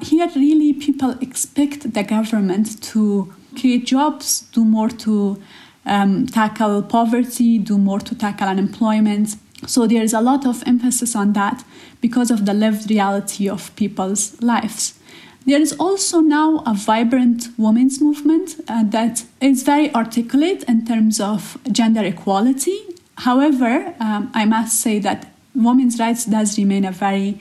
Here, 0.01 0.29
really, 0.33 0.71
people 0.71 1.11
expect 1.19 1.93
the 1.93 2.03
government 2.03 2.81
to 2.83 3.33
create 3.59 3.85
jobs, 3.85 4.41
do 4.53 4.63
more 4.63 4.87
to 4.89 5.41
um, 5.85 6.25
tackle 6.25 6.81
poverty, 6.83 7.57
do 7.57 7.77
more 7.77 7.99
to 7.99 8.15
tackle 8.15 8.47
unemployment. 8.47 9.35
So, 9.67 9.87
there 9.87 10.01
is 10.01 10.13
a 10.13 10.21
lot 10.21 10.45
of 10.45 10.63
emphasis 10.65 11.17
on 11.17 11.33
that 11.33 11.65
because 11.99 12.31
of 12.31 12.45
the 12.45 12.53
lived 12.53 12.89
reality 12.89 13.49
of 13.49 13.75
people's 13.75 14.41
lives. 14.41 14.97
There 15.45 15.59
is 15.59 15.73
also 15.73 16.21
now 16.21 16.63
a 16.65 16.73
vibrant 16.73 17.49
women's 17.57 17.99
movement 17.99 18.55
uh, 18.69 18.83
that 18.85 19.25
is 19.41 19.63
very 19.63 19.93
articulate 19.93 20.63
in 20.63 20.85
terms 20.85 21.19
of 21.19 21.57
gender 21.69 22.03
equality 22.05 22.92
However, 23.17 23.93
um, 23.99 24.31
I 24.33 24.45
must 24.45 24.79
say 24.81 24.99
that 24.99 25.31
women's 25.55 25.99
rights 25.99 26.25
does 26.25 26.57
remain 26.57 26.85
a 26.85 26.91
very 26.91 27.39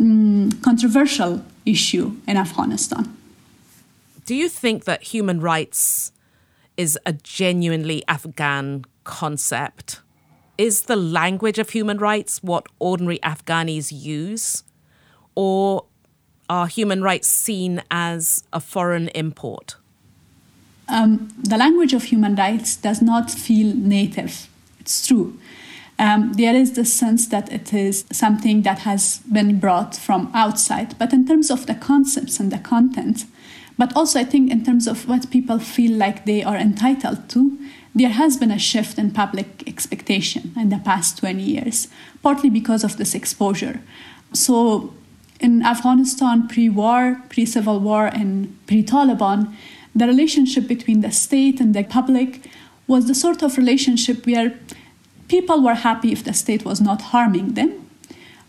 um, 0.00 0.50
controversial 0.62 1.44
issue 1.66 2.16
in 2.26 2.36
Afghanistan. 2.36 3.16
Do 4.26 4.34
you 4.34 4.48
think 4.48 4.84
that 4.84 5.02
human 5.02 5.40
rights 5.40 6.12
is 6.76 6.98
a 7.04 7.12
genuinely 7.12 8.02
Afghan 8.08 8.84
concept? 9.04 10.00
Is 10.56 10.82
the 10.82 10.96
language 10.96 11.58
of 11.58 11.70
human 11.70 11.98
rights 11.98 12.42
what 12.42 12.66
ordinary 12.78 13.18
Afghanis 13.18 13.92
use? 13.92 14.64
Or 15.34 15.84
are 16.48 16.66
human 16.66 17.02
rights 17.02 17.28
seen 17.28 17.82
as 17.90 18.44
a 18.52 18.60
foreign 18.60 19.08
import? 19.08 19.76
Um, 20.88 21.34
the 21.38 21.56
language 21.56 21.92
of 21.92 22.04
human 22.04 22.36
rights 22.36 22.76
does 22.76 23.00
not 23.02 23.30
feel 23.30 23.74
native 23.74 24.48
it's 24.84 25.06
true. 25.06 25.38
Um, 25.98 26.34
there 26.34 26.54
is 26.54 26.72
the 26.72 26.84
sense 26.84 27.28
that 27.28 27.50
it 27.50 27.72
is 27.72 28.04
something 28.12 28.62
that 28.62 28.80
has 28.80 29.20
been 29.32 29.58
brought 29.58 29.96
from 29.96 30.30
outside. 30.34 30.98
But 30.98 31.14
in 31.14 31.26
terms 31.26 31.50
of 31.50 31.66
the 31.66 31.74
concepts 31.74 32.38
and 32.38 32.52
the 32.52 32.58
content, 32.58 33.24
but 33.78 33.96
also 33.96 34.20
I 34.20 34.24
think 34.24 34.50
in 34.50 34.62
terms 34.62 34.86
of 34.86 35.08
what 35.08 35.30
people 35.30 35.58
feel 35.58 35.92
like 35.92 36.26
they 36.26 36.42
are 36.42 36.56
entitled 36.56 37.30
to, 37.30 37.58
there 37.94 38.10
has 38.10 38.36
been 38.36 38.50
a 38.50 38.58
shift 38.58 38.98
in 38.98 39.12
public 39.12 39.66
expectation 39.66 40.52
in 40.54 40.68
the 40.68 40.78
past 40.84 41.18
20 41.18 41.42
years, 41.42 41.88
partly 42.22 42.50
because 42.50 42.84
of 42.84 42.98
this 42.98 43.14
exposure. 43.14 43.80
So 44.34 44.92
in 45.40 45.62
Afghanistan 45.62 46.46
pre 46.48 46.68
war, 46.68 47.22
pre 47.30 47.46
civil 47.46 47.80
war, 47.80 48.06
and 48.06 48.54
pre 48.66 48.82
Taliban, 48.82 49.54
the 49.94 50.06
relationship 50.06 50.66
between 50.66 51.00
the 51.00 51.10
state 51.10 51.60
and 51.60 51.72
the 51.72 51.84
public 51.84 52.50
was 52.86 53.06
the 53.06 53.14
sort 53.14 53.42
of 53.42 53.56
relationship 53.56 54.26
where 54.26 54.58
people 55.28 55.62
were 55.62 55.74
happy 55.74 56.12
if 56.12 56.24
the 56.24 56.34
state 56.34 56.64
was 56.64 56.80
not 56.80 57.00
harming 57.02 57.54
them, 57.54 57.88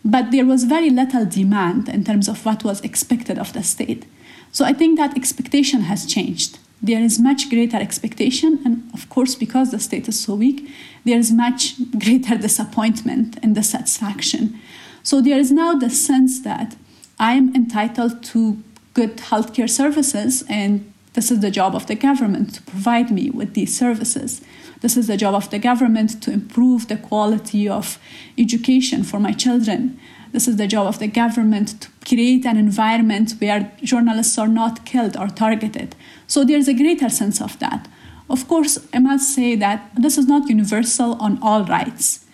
but 0.03 0.31
there 0.31 0.45
was 0.45 0.65
very 0.65 0.89
little 0.89 1.25
demand 1.25 1.89
in 1.89 2.03
terms 2.03 2.27
of 2.27 2.45
what 2.45 2.63
was 2.63 2.81
expected 2.81 3.39
of 3.39 3.53
the 3.53 3.63
state. 3.63 4.05
So 4.51 4.65
I 4.65 4.73
think 4.73 4.97
that 4.97 5.15
expectation 5.15 5.81
has 5.81 6.05
changed. 6.05 6.59
There 6.81 7.01
is 7.01 7.19
much 7.19 7.49
greater 7.49 7.77
expectation, 7.77 8.59
and 8.63 8.89
of 8.93 9.09
course, 9.09 9.33
because 9.35 9.71
the 9.71 9.79
state 9.79 10.07
is 10.07 10.19
so 10.19 10.35
weak, 10.35 10.69
there 11.05 11.17
is 11.17 11.31
much 11.31 11.75
greater 11.99 12.37
disappointment 12.37 13.37
and 13.41 13.55
dissatisfaction. 13.55 14.59
So 15.01 15.21
there 15.21 15.39
is 15.39 15.51
now 15.51 15.73
the 15.73 15.89
sense 15.89 16.41
that 16.41 16.75
I 17.19 17.33
am 17.33 17.55
entitled 17.55 18.23
to 18.25 18.61
good 18.93 19.17
healthcare 19.17 19.69
services 19.69 20.43
and 20.49 20.91
this 21.15 21.31
is 21.31 21.39
the 21.39 21.49
job 21.49 21.73
of 21.75 21.87
the 21.87 21.95
government 21.95 22.55
to 22.55 22.61
provide 22.63 23.09
me 23.09 23.29
with 23.29 23.53
these 23.53 23.75
services. 23.77 24.41
This 24.81 24.97
is 24.97 25.07
the 25.07 25.15
job 25.15 25.33
of 25.33 25.49
the 25.49 25.59
government 25.59 26.21
to 26.23 26.31
improve 26.31 26.89
the 26.89 26.97
quality 26.97 27.69
of 27.69 27.97
education 28.37 29.03
for 29.03 29.19
my 29.19 29.31
children. 29.31 29.97
This 30.33 30.45
is 30.45 30.57
the 30.57 30.67
job 30.67 30.87
of 30.87 30.99
the 30.99 31.07
government 31.07 31.81
to 31.81 31.89
create 32.05 32.45
an 32.45 32.57
environment 32.57 33.35
where 33.39 33.71
journalists 33.81 34.37
are 34.37 34.49
not 34.49 34.85
killed 34.85 35.15
or 35.15 35.29
targeted. 35.29 35.95
So 36.27 36.43
there's 36.43 36.67
a 36.67 36.73
greater 36.73 37.09
sense 37.09 37.41
of 37.41 37.57
that. 37.59 37.87
Of 38.29 38.49
course, 38.49 38.77
I 38.93 38.99
must 38.99 39.33
say 39.33 39.55
that 39.55 39.91
this 39.95 40.17
is 40.17 40.27
not 40.27 40.49
universal 40.49 41.13
on 41.21 41.39
all 41.41 41.63
rights. 41.63 42.25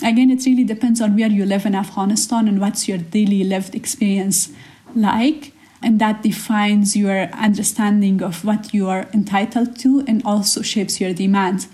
Again, 0.00 0.30
it 0.30 0.46
really 0.46 0.62
depends 0.62 1.00
on 1.00 1.16
where 1.16 1.28
you 1.28 1.44
live 1.44 1.66
in 1.66 1.74
Afghanistan 1.74 2.46
and 2.46 2.60
what's 2.60 2.86
your 2.86 2.98
daily 2.98 3.42
lived 3.42 3.74
experience 3.74 4.50
like 4.94 5.52
and 5.82 6.00
that 6.00 6.22
defines 6.22 6.96
your 6.96 7.28
understanding 7.32 8.22
of 8.22 8.44
what 8.44 8.74
you 8.74 8.88
are 8.88 9.08
entitled 9.12 9.78
to 9.80 10.04
and 10.06 10.22
also 10.24 10.62
shapes 10.62 11.00
your 11.00 11.12
demands. 11.12 11.68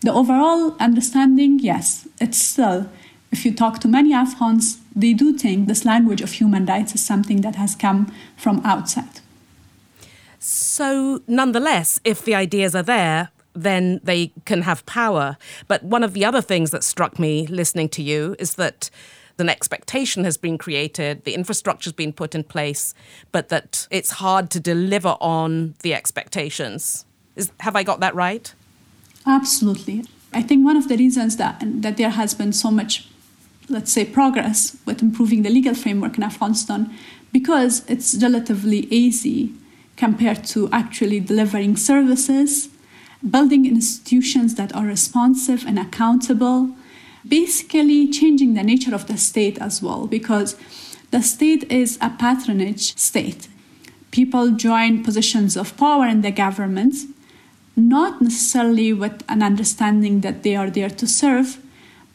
The 0.00 0.12
overall 0.12 0.76
understanding, 0.80 1.58
yes, 1.58 2.06
it's 2.20 2.38
still, 2.38 2.90
if 3.32 3.44
you 3.44 3.54
talk 3.54 3.80
to 3.80 3.88
many 3.88 4.12
Afghans, 4.12 4.78
they 4.94 5.12
do 5.12 5.36
think 5.36 5.66
this 5.66 5.84
language 5.84 6.20
of 6.20 6.32
human 6.32 6.66
rights 6.66 6.94
is 6.94 7.04
something 7.04 7.40
that 7.40 7.56
has 7.56 7.74
come 7.74 8.12
from 8.36 8.60
outside. 8.64 9.20
So, 10.38 11.22
nonetheless, 11.26 12.00
if 12.04 12.24
the 12.24 12.34
ideas 12.34 12.74
are 12.74 12.82
there, 12.82 13.30
then 13.54 14.00
they 14.02 14.32
can 14.44 14.62
have 14.62 14.84
power. 14.84 15.36
But 15.68 15.82
one 15.82 16.02
of 16.02 16.12
the 16.12 16.24
other 16.24 16.42
things 16.42 16.70
that 16.70 16.84
struck 16.84 17.18
me 17.18 17.46
listening 17.46 17.88
to 17.90 18.02
you 18.02 18.36
is 18.38 18.56
that 18.56 18.90
an 19.38 19.48
expectation 19.48 20.24
has 20.24 20.36
been 20.36 20.58
created, 20.58 21.24
the 21.24 21.34
infrastructure 21.34 21.88
has 21.88 21.92
been 21.92 22.12
put 22.12 22.34
in 22.34 22.44
place, 22.44 22.94
but 23.32 23.48
that 23.48 23.86
it's 23.90 24.12
hard 24.12 24.50
to 24.50 24.60
deliver 24.60 25.16
on 25.20 25.74
the 25.82 25.94
expectations. 25.94 27.04
Is, 27.36 27.50
have 27.60 27.76
I 27.76 27.82
got 27.82 28.00
that 28.00 28.14
right? 28.14 28.54
Absolutely. 29.26 30.04
I 30.32 30.42
think 30.42 30.64
one 30.64 30.76
of 30.76 30.88
the 30.88 30.96
reasons 30.96 31.36
that, 31.36 31.62
that 31.64 31.96
there 31.96 32.10
has 32.10 32.34
been 32.34 32.52
so 32.52 32.70
much, 32.70 33.08
let's 33.68 33.92
say, 33.92 34.04
progress 34.04 34.76
with 34.86 35.02
improving 35.02 35.42
the 35.42 35.50
legal 35.50 35.74
framework 35.74 36.16
in 36.16 36.22
Afghanistan 36.22 36.92
because 37.32 37.84
it's 37.88 38.14
relatively 38.22 38.80
easy 38.90 39.52
compared 39.96 40.44
to 40.44 40.68
actually 40.70 41.20
delivering 41.20 41.76
services 41.76 42.68
building 43.28 43.66
institutions 43.66 44.54
that 44.56 44.74
are 44.74 44.84
responsive 44.84 45.64
and 45.66 45.78
accountable, 45.78 46.70
basically 47.26 48.08
changing 48.10 48.54
the 48.54 48.62
nature 48.62 48.94
of 48.94 49.06
the 49.06 49.16
state 49.16 49.58
as 49.58 49.82
well, 49.82 50.06
because 50.06 50.56
the 51.10 51.22
state 51.22 51.70
is 51.70 51.98
a 52.00 52.10
patronage 52.10 52.96
state. 52.96 53.48
People 54.10 54.50
join 54.52 55.02
positions 55.02 55.56
of 55.56 55.76
power 55.76 56.06
in 56.06 56.22
the 56.22 56.30
government, 56.30 56.94
not 57.76 58.20
necessarily 58.20 58.92
with 58.92 59.24
an 59.28 59.42
understanding 59.42 60.20
that 60.20 60.42
they 60.42 60.54
are 60.54 60.70
there 60.70 60.90
to 60.90 61.06
serve, 61.06 61.58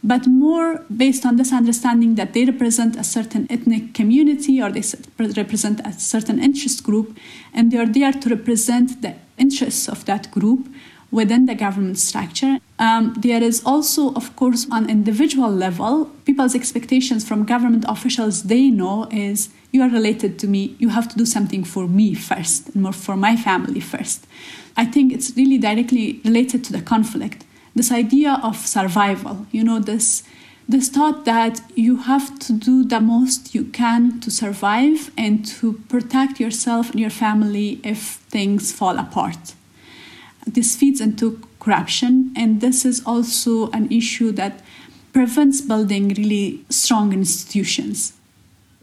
but 0.01 0.25
more 0.27 0.85
based 0.95 1.25
on 1.25 1.35
this 1.35 1.51
understanding 1.51 2.15
that 2.15 2.31
they 2.31 2.45
represent 2.45 2.95
a 2.95 3.03
certain 3.03 3.45
ethnic 3.49 3.93
community 3.93 4.61
or 4.61 4.71
they 4.71 4.83
represent 5.35 5.81
a 5.85 5.91
certain 5.91 6.39
interest 6.39 6.83
group, 6.83 7.17
and 7.53 7.71
they 7.71 7.77
are 7.77 7.85
there 7.85 8.13
to 8.13 8.29
represent 8.29 9.01
the 9.01 9.15
interests 9.37 9.89
of 9.89 10.05
that 10.05 10.31
group 10.31 10.67
within 11.11 11.45
the 11.45 11.55
government 11.55 11.97
structure. 11.97 12.59
Um, 12.77 13.15
there 13.17 13.43
is 13.43 13.63
also, 13.65 14.13
of 14.13 14.35
course, 14.35 14.67
on 14.71 14.89
individual 14.89 15.51
level, 15.51 16.05
people's 16.25 16.55
expectations 16.55 17.27
from 17.27 17.45
government 17.45 17.85
officials 17.87 18.43
they 18.43 18.69
know 18.69 19.07
is 19.11 19.49
you 19.71 19.81
are 19.81 19.89
related 19.89 20.39
to 20.39 20.47
me, 20.47 20.75
you 20.79 20.89
have 20.89 21.07
to 21.09 21.17
do 21.17 21.25
something 21.25 21.63
for 21.63 21.87
me 21.87 22.13
first, 22.13 22.69
and 22.69 22.83
more 22.83 22.93
for 22.93 23.15
my 23.15 23.35
family 23.35 23.79
first. 23.79 24.25
I 24.77 24.85
think 24.85 25.11
it's 25.11 25.35
really 25.35 25.57
directly 25.57 26.21
related 26.23 26.63
to 26.65 26.71
the 26.71 26.81
conflict 26.81 27.45
this 27.75 27.91
idea 27.91 28.39
of 28.43 28.57
survival, 28.67 29.45
you 29.51 29.63
know, 29.63 29.79
this 29.79 30.23
this 30.67 30.87
thought 30.89 31.25
that 31.25 31.61
you 31.75 31.97
have 31.97 32.37
to 32.37 32.53
do 32.53 32.83
the 32.83 32.99
most 32.99 33.55
you 33.55 33.63
can 33.63 34.19
to 34.19 34.29
survive 34.29 35.09
and 35.17 35.43
to 35.43 35.73
protect 35.89 36.39
yourself 36.39 36.91
and 36.91 36.99
your 36.99 37.09
family 37.09 37.79
if 37.83 37.99
things 38.29 38.71
fall 38.71 38.99
apart. 38.99 39.55
This 40.53 40.75
feeds 40.75 41.01
into 41.01 41.41
corruption, 41.59 42.33
and 42.35 42.61
this 42.61 42.85
is 42.85 43.01
also 43.05 43.69
an 43.71 43.91
issue 43.91 44.31
that 44.33 44.61
prevents 45.13 45.61
building 45.61 46.09
really 46.09 46.63
strong 46.69 47.13
institutions. 47.13 48.13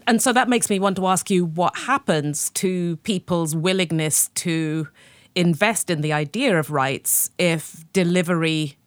And 0.05 0.21
so 0.21 0.31
that 0.31 0.47
makes 0.47 0.69
me 0.69 0.79
want 0.79 0.95
to 0.95 1.07
ask 1.07 1.29
you 1.29 1.45
what 1.45 1.75
happens 1.79 2.49
to 2.51 2.95
people's 2.97 3.55
willingness 3.55 4.29
to 4.35 4.87
invest 5.35 5.89
in 5.89 6.01
the 6.01 6.13
idea 6.13 6.57
of 6.57 6.71
rights 6.71 7.29
if 7.37 7.83
delivery 7.93 8.77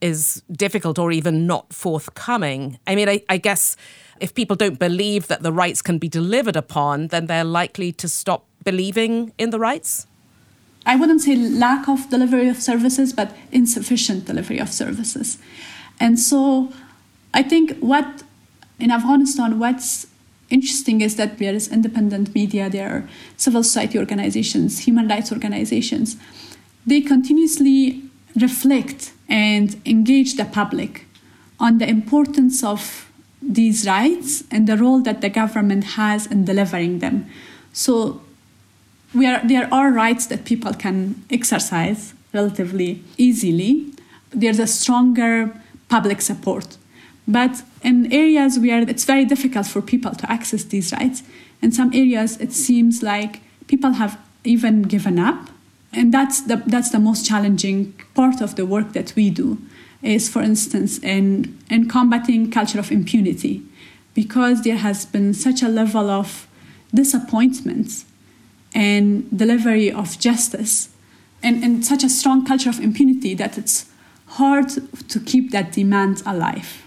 is 0.00 0.42
difficult 0.52 0.98
or 0.98 1.12
even 1.12 1.46
not 1.46 1.72
forthcoming. 1.72 2.78
I 2.86 2.94
mean, 2.94 3.08
I, 3.08 3.22
I, 3.28 3.38
guess 3.38 3.76
if 4.20 4.34
people 4.34 4.56
don't 4.56 4.78
believe 4.78 5.28
that 5.28 5.42
the 5.42 5.52
rights 5.52 5.80
can 5.80 5.98
be 5.98 6.08
delivered 6.08 6.56
upon, 6.56 7.06
then 7.06 7.26
they're 7.26 7.44
likely 7.44 7.92
to 7.92 8.08
stop 8.08 8.44
believing 8.64 9.32
in 9.38 9.50
the 9.50 9.58
rights? 9.58 10.06
I 10.86 10.96
wouldn't 10.96 11.22
say 11.22 11.36
lack 11.36 11.88
of 11.88 12.10
delivery 12.10 12.48
of 12.48 12.60
services, 12.60 13.12
but 13.12 13.34
insufficient 13.52 14.26
delivery 14.26 14.58
of 14.58 14.70
services. 14.70 15.38
And 15.98 16.18
so 16.18 16.72
I 17.32 17.42
think 17.42 17.78
what 17.78 18.22
in 18.78 18.90
Afghanistan, 18.90 19.58
what's 19.58 20.06
interesting 20.50 21.00
is 21.00 21.16
that 21.16 21.38
there 21.38 21.54
is 21.54 21.68
independent 21.68 22.34
media, 22.34 22.68
there 22.68 22.90
are 22.90 23.08
civil 23.36 23.62
society 23.62 23.98
organizations, 23.98 24.80
human 24.80 25.08
rights 25.08 25.32
organizations. 25.32 26.16
They 26.86 27.00
continuously 27.00 28.02
reflect 28.36 29.12
and 29.28 29.80
engage 29.86 30.36
the 30.36 30.44
public 30.44 31.06
on 31.58 31.78
the 31.78 31.88
importance 31.88 32.62
of 32.62 33.10
these 33.40 33.86
rights 33.86 34.44
and 34.50 34.66
the 34.66 34.76
role 34.76 35.00
that 35.00 35.20
the 35.20 35.28
government 35.28 35.84
has 35.98 36.26
in 36.26 36.44
delivering 36.44 36.98
them. 36.98 37.26
So 37.72 38.20
we 39.14 39.26
are, 39.26 39.40
there 39.46 39.72
are 39.72 39.92
rights 39.92 40.26
that 40.26 40.44
people 40.44 40.74
can 40.74 41.24
exercise 41.30 42.14
relatively 42.32 43.02
easily. 43.16 43.92
There's 44.30 44.58
a 44.58 44.66
stronger 44.66 45.54
public 45.88 46.20
support. 46.20 46.76
But 47.26 47.62
in 47.82 48.12
areas 48.12 48.58
where 48.58 48.82
it's 48.88 49.04
very 49.04 49.24
difficult 49.24 49.66
for 49.66 49.80
people 49.80 50.12
to 50.12 50.30
access 50.30 50.64
these 50.64 50.92
rights, 50.92 51.22
in 51.62 51.72
some 51.72 51.90
areas 51.94 52.38
it 52.40 52.52
seems 52.52 53.02
like 53.02 53.40
people 53.66 53.92
have 53.92 54.18
even 54.44 54.82
given 54.82 55.18
up 55.18 55.48
and 55.92 56.12
that's 56.12 56.42
the 56.42 56.56
that's 56.66 56.90
the 56.90 56.98
most 56.98 57.26
challenging 57.26 57.94
part 58.14 58.42
of 58.42 58.56
the 58.56 58.66
work 58.66 58.92
that 58.92 59.14
we 59.16 59.30
do 59.30 59.58
is 60.02 60.28
for 60.28 60.42
instance 60.42 60.98
in 60.98 61.58
in 61.70 61.88
combating 61.88 62.50
culture 62.50 62.78
of 62.78 62.90
impunity 62.92 63.62
because 64.12 64.62
there 64.62 64.76
has 64.76 65.06
been 65.06 65.32
such 65.32 65.62
a 65.62 65.68
level 65.68 66.10
of 66.10 66.46
disappointment 66.92 68.04
and 68.74 69.36
delivery 69.36 69.90
of 69.90 70.18
justice 70.18 70.90
and, 71.42 71.62
and 71.62 71.84
such 71.84 72.02
a 72.02 72.08
strong 72.08 72.44
culture 72.44 72.70
of 72.70 72.80
impunity 72.80 73.34
that 73.34 73.56
it's 73.56 73.86
hard 74.26 74.68
to 75.08 75.20
keep 75.20 75.50
that 75.52 75.72
demand 75.72 76.22
alive 76.26 76.82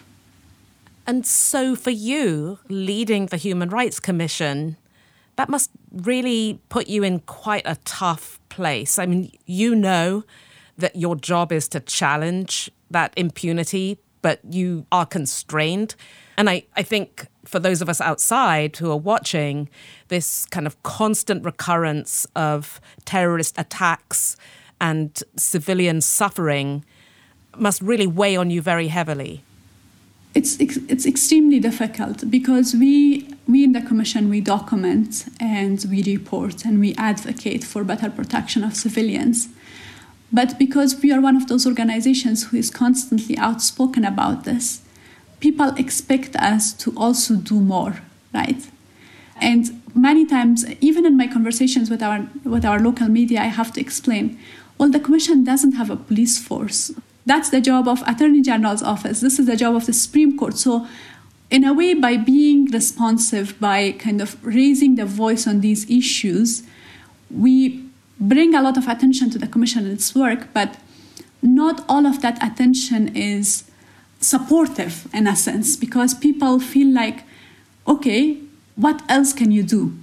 and 1.06 1.26
so 1.26 1.76
for 1.76 1.92
you 1.92 2.60
leading 2.68 3.28
the 3.28 3.38
human 3.38 3.70
rights 3.70 4.00
commission 4.00 4.76
that 5.38 5.50
must 5.50 5.72
really 5.92 6.60
put 6.68 6.88
you 6.88 7.04
in 7.04 7.20
quite 7.22 7.62
a 7.66 7.78
tough 7.86 8.40
place. 8.50 9.00
I 9.00 9.06
mean, 9.06 9.32
you 9.46 9.74
know 9.74 10.24
that 10.78 10.96
your 10.96 11.16
job 11.16 11.52
is 11.52 11.68
to 11.70 11.80
challenge 11.80 12.70
that 12.92 13.14
impunity, 13.16 14.00
but 14.22 14.42
you 14.50 14.86
are 14.92 15.06
constrained. 15.06 15.96
And 16.38 16.50
I, 16.50 16.64
I 16.76 16.84
think 16.84 17.28
for 17.48 17.60
those 17.60 17.82
of 17.82 17.90
us 17.90 18.02
outside 18.02 18.78
who 18.78 18.92
are 18.92 18.98
watching, 18.98 19.70
this 20.10 20.46
kind 20.46 20.68
of 20.68 20.82
constant 20.84 21.44
recurrence 21.46 22.28
of 22.36 22.82
terrorist 23.06 23.58
attacks 23.58 24.36
and 24.80 25.24
civilian 25.36 26.02
suffering 26.02 26.84
must 27.58 27.82
really 27.82 28.08
weigh 28.08 28.36
on 28.36 28.50
you 28.52 28.62
very 28.62 28.90
heavily. 28.90 29.42
It's 30.36 30.58
it's 30.60 31.06
extremely 31.08 31.60
difficult 31.60 32.30
because 32.30 32.76
we 32.76 33.28
we 33.48 33.64
in 33.64 33.72
the 33.72 33.82
commission 33.82 34.30
we 34.30 34.40
document 34.42 35.26
and 35.40 35.84
we 35.90 36.04
report 36.04 36.64
and 36.64 36.80
we 36.80 36.94
advocate 36.96 37.64
for 37.64 37.84
better 37.84 38.12
protection 38.12 38.64
of 38.64 38.76
civilians. 38.76 39.48
But 40.32 40.60
because 40.60 41.02
we 41.02 41.12
are 41.12 41.22
one 41.22 41.38
of 41.38 41.48
those 41.48 41.66
organizations 41.66 42.48
who 42.48 42.58
is 42.58 42.70
constantly 42.70 43.36
outspoken 43.38 44.06
about 44.06 44.44
this 44.44 44.82
people 45.40 45.70
expect 45.76 46.36
us 46.36 46.74
to 46.74 46.92
also 46.98 47.36
do 47.36 47.60
more 47.60 48.02
right 48.34 48.70
and 49.40 49.82
many 49.96 50.26
times 50.26 50.66
even 50.82 51.06
in 51.06 51.16
my 51.16 51.28
conversations 51.28 51.90
with 51.90 52.02
our 52.02 52.28
with 52.44 52.66
our 52.66 52.80
local 52.80 53.08
media 53.08 53.42
i 53.42 53.46
have 53.46 53.72
to 53.72 53.80
explain 53.80 54.38
well 54.78 54.90
the 54.90 55.00
commission 55.00 55.44
doesn't 55.44 55.74
have 55.74 55.90
a 55.90 55.96
police 55.96 56.38
force 56.40 56.92
that's 57.28 57.50
the 57.50 57.60
job 57.60 57.90
of 57.90 58.02
Attorney 58.08 58.42
General's 58.42 58.82
office. 58.82 59.20
This 59.20 59.38
is 59.38 59.48
the 59.48 59.58
job 59.58 59.76
of 59.76 59.86
the 59.86 59.92
Supreme 59.92 60.38
Court. 60.38 60.58
So, 60.58 60.88
in 61.52 61.66
a 61.66 61.74
way, 61.74 61.94
by 61.94 62.16
being 62.16 62.66
responsive, 62.72 63.60
by 63.60 63.92
kind 63.92 64.22
of 64.22 64.38
raising 64.46 64.96
the 64.96 65.06
voice 65.06 65.46
on 65.46 65.60
these 65.60 65.90
issues, 65.90 66.64
we 67.30 67.84
bring 68.18 68.56
a 68.56 68.62
lot 68.62 68.78
of 68.78 68.88
attention 68.88 69.30
to 69.32 69.38
the 69.38 69.48
Commission 69.48 69.84
and 69.84 69.94
its 69.94 70.16
work, 70.16 70.48
but 70.54 70.78
not 71.42 71.84
all 71.90 72.06
of 72.06 72.22
that 72.22 72.42
attention 72.42 73.14
is 73.14 73.67
supportive 74.20 75.08
in 75.14 75.28
a 75.28 75.36
sense 75.36 75.76
because 75.76 76.14
people 76.14 76.60
feel 76.60 76.94
like, 76.94 77.24
okay, 77.88 78.38
what 78.76 79.02
else 79.10 79.34
can 79.34 79.52
you 79.52 79.64
do? 79.64 79.98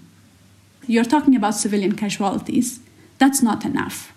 You're 0.87 1.05
talking 1.05 1.35
about 1.35 1.55
civilian 1.55 1.97
casualties. 1.97 2.81
That's 3.19 3.43
not 3.43 3.65
enough. 3.65 4.13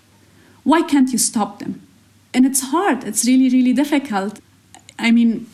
Why 0.64 0.82
can't 0.82 1.10
you 1.10 1.18
stop 1.18 1.58
them? 1.58 1.88
and 2.34 2.44
it's 2.46 2.60
hard 2.60 3.04
it's 3.04 3.26
really 3.26 3.48
really 3.48 3.72
difficult 3.72 4.40
i 4.98 5.10
mean 5.10 5.46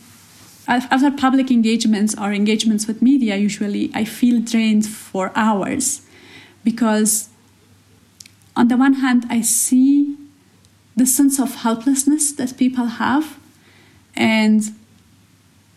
after 0.67 1.11
public 1.11 1.51
engagements 1.51 2.15
or 2.19 2.33
engagements 2.33 2.87
with 2.87 3.03
media 3.03 3.37
usually 3.37 3.91
i 3.95 4.05
feel 4.05 4.41
drained 4.41 4.87
for 4.87 5.31
hours 5.35 6.03
because 6.65 7.29
on 8.57 8.69
the 8.69 8.77
one 8.77 8.95
hand 8.95 9.25
i 9.31 9.41
see 9.41 10.17
the 10.97 11.07
sense 11.07 11.39
of 11.39 11.57
helplessness 11.57 12.33
that 12.33 12.57
people 12.57 12.87
have 12.87 13.39
and 14.17 14.75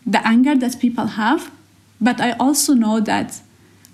the 0.06 0.26
anger 0.26 0.54
that 0.54 0.78
people 0.80 1.06
have 1.06 1.50
but 2.00 2.20
i 2.20 2.32
also 2.32 2.74
know 2.74 3.00
that 3.00 3.40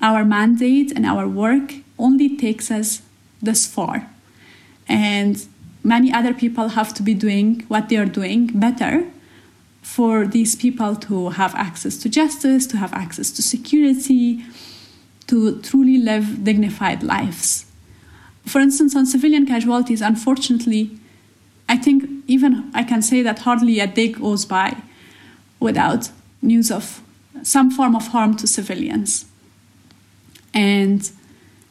our 0.00 0.24
mandate 0.24 0.92
and 0.92 1.06
our 1.06 1.26
work 1.26 1.74
only 1.98 2.36
takes 2.36 2.70
us 2.70 3.02
this 3.42 3.66
far 3.66 4.08
and 4.88 5.46
many 5.82 6.12
other 6.12 6.32
people 6.32 6.68
have 6.68 6.94
to 6.94 7.02
be 7.02 7.14
doing 7.14 7.64
what 7.68 7.88
they 7.88 7.96
are 7.96 8.06
doing 8.06 8.46
better 8.54 9.04
for 9.82 10.26
these 10.26 10.56
people 10.56 10.96
to 10.96 11.28
have 11.28 11.54
access 11.54 11.98
to 11.98 12.08
justice, 12.08 12.66
to 12.66 12.78
have 12.78 12.92
access 12.94 13.30
to 13.30 13.42
security, 13.42 14.42
to 15.26 15.60
truly 15.60 15.98
live 15.98 16.42
dignified 16.42 17.02
lives. 17.02 17.66
For 18.46 18.60
instance, 18.60 18.96
on 18.96 19.04
civilian 19.06 19.46
casualties, 19.46 20.00
unfortunately, 20.00 20.98
I 21.68 21.76
think 21.76 22.08
even 22.26 22.70
I 22.74 22.82
can 22.84 23.02
say 23.02 23.22
that 23.22 23.40
hardly 23.40 23.80
a 23.80 23.86
day 23.86 24.08
goes 24.08 24.44
by 24.44 24.76
without 25.60 26.10
news 26.42 26.70
of 26.70 27.00
some 27.42 27.70
form 27.70 27.94
of 27.94 28.08
harm 28.08 28.36
to 28.36 28.46
civilians. 28.46 29.26
And 30.52 31.10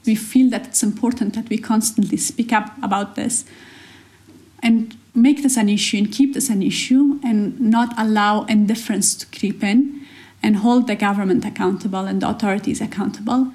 we 0.06 0.16
feel 0.16 0.50
that 0.50 0.68
it's 0.68 0.84
important 0.84 1.36
that 1.36 1.50
we 1.50 1.58
constantly 1.58 2.18
speak 2.18 2.52
up 2.52 2.72
about 2.84 3.16
this 3.16 3.46
and 4.62 4.98
make 5.16 5.44
this 5.44 5.58
an 5.58 5.70
issue 5.70 5.98
and 5.98 6.12
keep 6.12 6.34
this 6.34 6.50
an 6.50 6.62
issue 6.62 7.20
and 7.24 7.60
not 7.60 7.94
allow 7.98 8.44
indifference 8.46 9.16
to 9.16 9.26
creep 9.38 9.64
in 9.64 10.06
and 10.42 10.58
hold 10.58 10.88
the 10.88 10.96
government 10.96 11.46
accountable 11.46 12.06
and 12.06 12.22
the 12.22 12.30
authorities 12.30 12.82
accountable. 12.82 13.54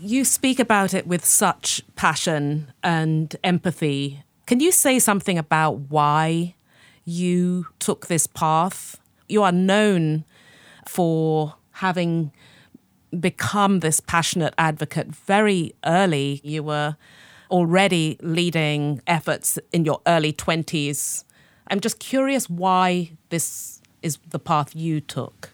You 0.00 0.24
speak 0.24 0.58
about 0.58 0.94
it 0.94 1.06
with 1.06 1.24
such 1.24 1.82
passion 1.94 2.72
and 2.82 3.36
empathy. 3.44 4.24
Can 4.46 4.60
you 4.60 4.72
say 4.72 4.98
something 4.98 5.38
about 5.38 5.90
why 5.90 6.54
you 7.04 7.66
took 7.78 8.06
this 8.06 8.26
path? 8.26 8.98
You 9.28 9.42
are 9.42 9.52
known 9.52 10.24
for 10.86 11.54
having 11.72 12.32
become 13.18 13.80
this 13.80 14.00
passionate 14.00 14.54
advocate 14.58 15.08
very 15.08 15.74
early. 15.84 16.40
You 16.42 16.62
were 16.62 16.96
already 17.50 18.18
leading 18.20 19.00
efforts 19.06 19.58
in 19.72 19.84
your 19.84 20.00
early 20.06 20.32
20s. 20.32 21.24
I'm 21.68 21.80
just 21.80 21.98
curious 21.98 22.50
why 22.50 23.12
this 23.28 23.80
is 24.02 24.18
the 24.30 24.38
path 24.38 24.74
you 24.74 25.00
took. 25.00 25.50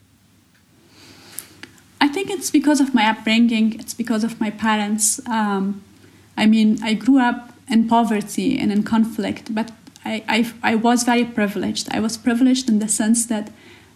I 2.00 2.08
think 2.08 2.30
it's 2.30 2.50
because 2.50 2.80
of 2.80 2.94
my 2.94 3.04
upbringing, 3.10 3.78
it's 3.78 3.92
because 3.92 4.24
of 4.24 4.40
my 4.40 4.50
parents. 4.50 5.20
Um, 5.26 5.82
I 6.36 6.46
mean, 6.46 6.78
I 6.82 6.94
grew 6.94 7.18
up 7.18 7.47
in 7.70 7.88
poverty 7.88 8.58
and 8.58 8.72
in 8.72 8.82
conflict, 8.82 9.54
but 9.54 9.70
I, 10.04 10.24
I, 10.28 10.72
I 10.72 10.74
was 10.74 11.02
very 11.02 11.24
privileged. 11.24 11.88
I 11.90 12.00
was 12.00 12.16
privileged 12.16 12.68
in 12.68 12.78
the 12.78 12.88
sense 12.88 13.26
that 13.26 13.50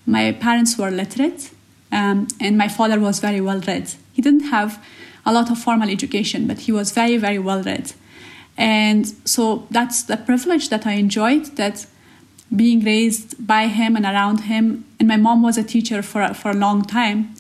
my 0.07 0.33
parents 0.33 0.77
were 0.77 0.91
literate 0.91 1.51
um, 1.91 2.29
and 2.41 2.59
my 2.59 2.69
father 2.69 2.99
was 2.99 3.21
very 3.21 3.41
well 3.41 3.61
read. 3.61 3.95
He 4.13 4.23
didn't 4.23 4.49
have 4.51 4.85
a 5.25 5.33
lot 5.33 5.51
of 5.51 5.59
formal 5.59 5.89
education, 5.89 6.47
but 6.47 6.61
he 6.61 6.73
was 6.73 6.93
very, 6.93 7.17
very 7.17 7.39
well 7.39 7.63
read. 7.63 7.93
And 8.57 9.07
so 9.25 9.67
that's 9.71 10.03
the 10.03 10.17
privilege 10.17 10.69
that 10.69 10.87
I 10.87 10.93
enjoyed 10.93 11.57
that 11.57 11.87
being 12.55 12.85
raised 12.85 13.47
by 13.47 13.69
him 13.69 13.97
and 13.97 14.05
around 14.05 14.41
him. 14.41 14.85
And 14.99 15.09
my 15.09 15.17
mom 15.17 15.43
was 15.43 15.57
a 15.57 15.63
teacher 15.63 16.03
for, 16.03 16.35
for 16.35 16.51
a 16.51 16.55
long 16.55 16.83
time 16.83 17.35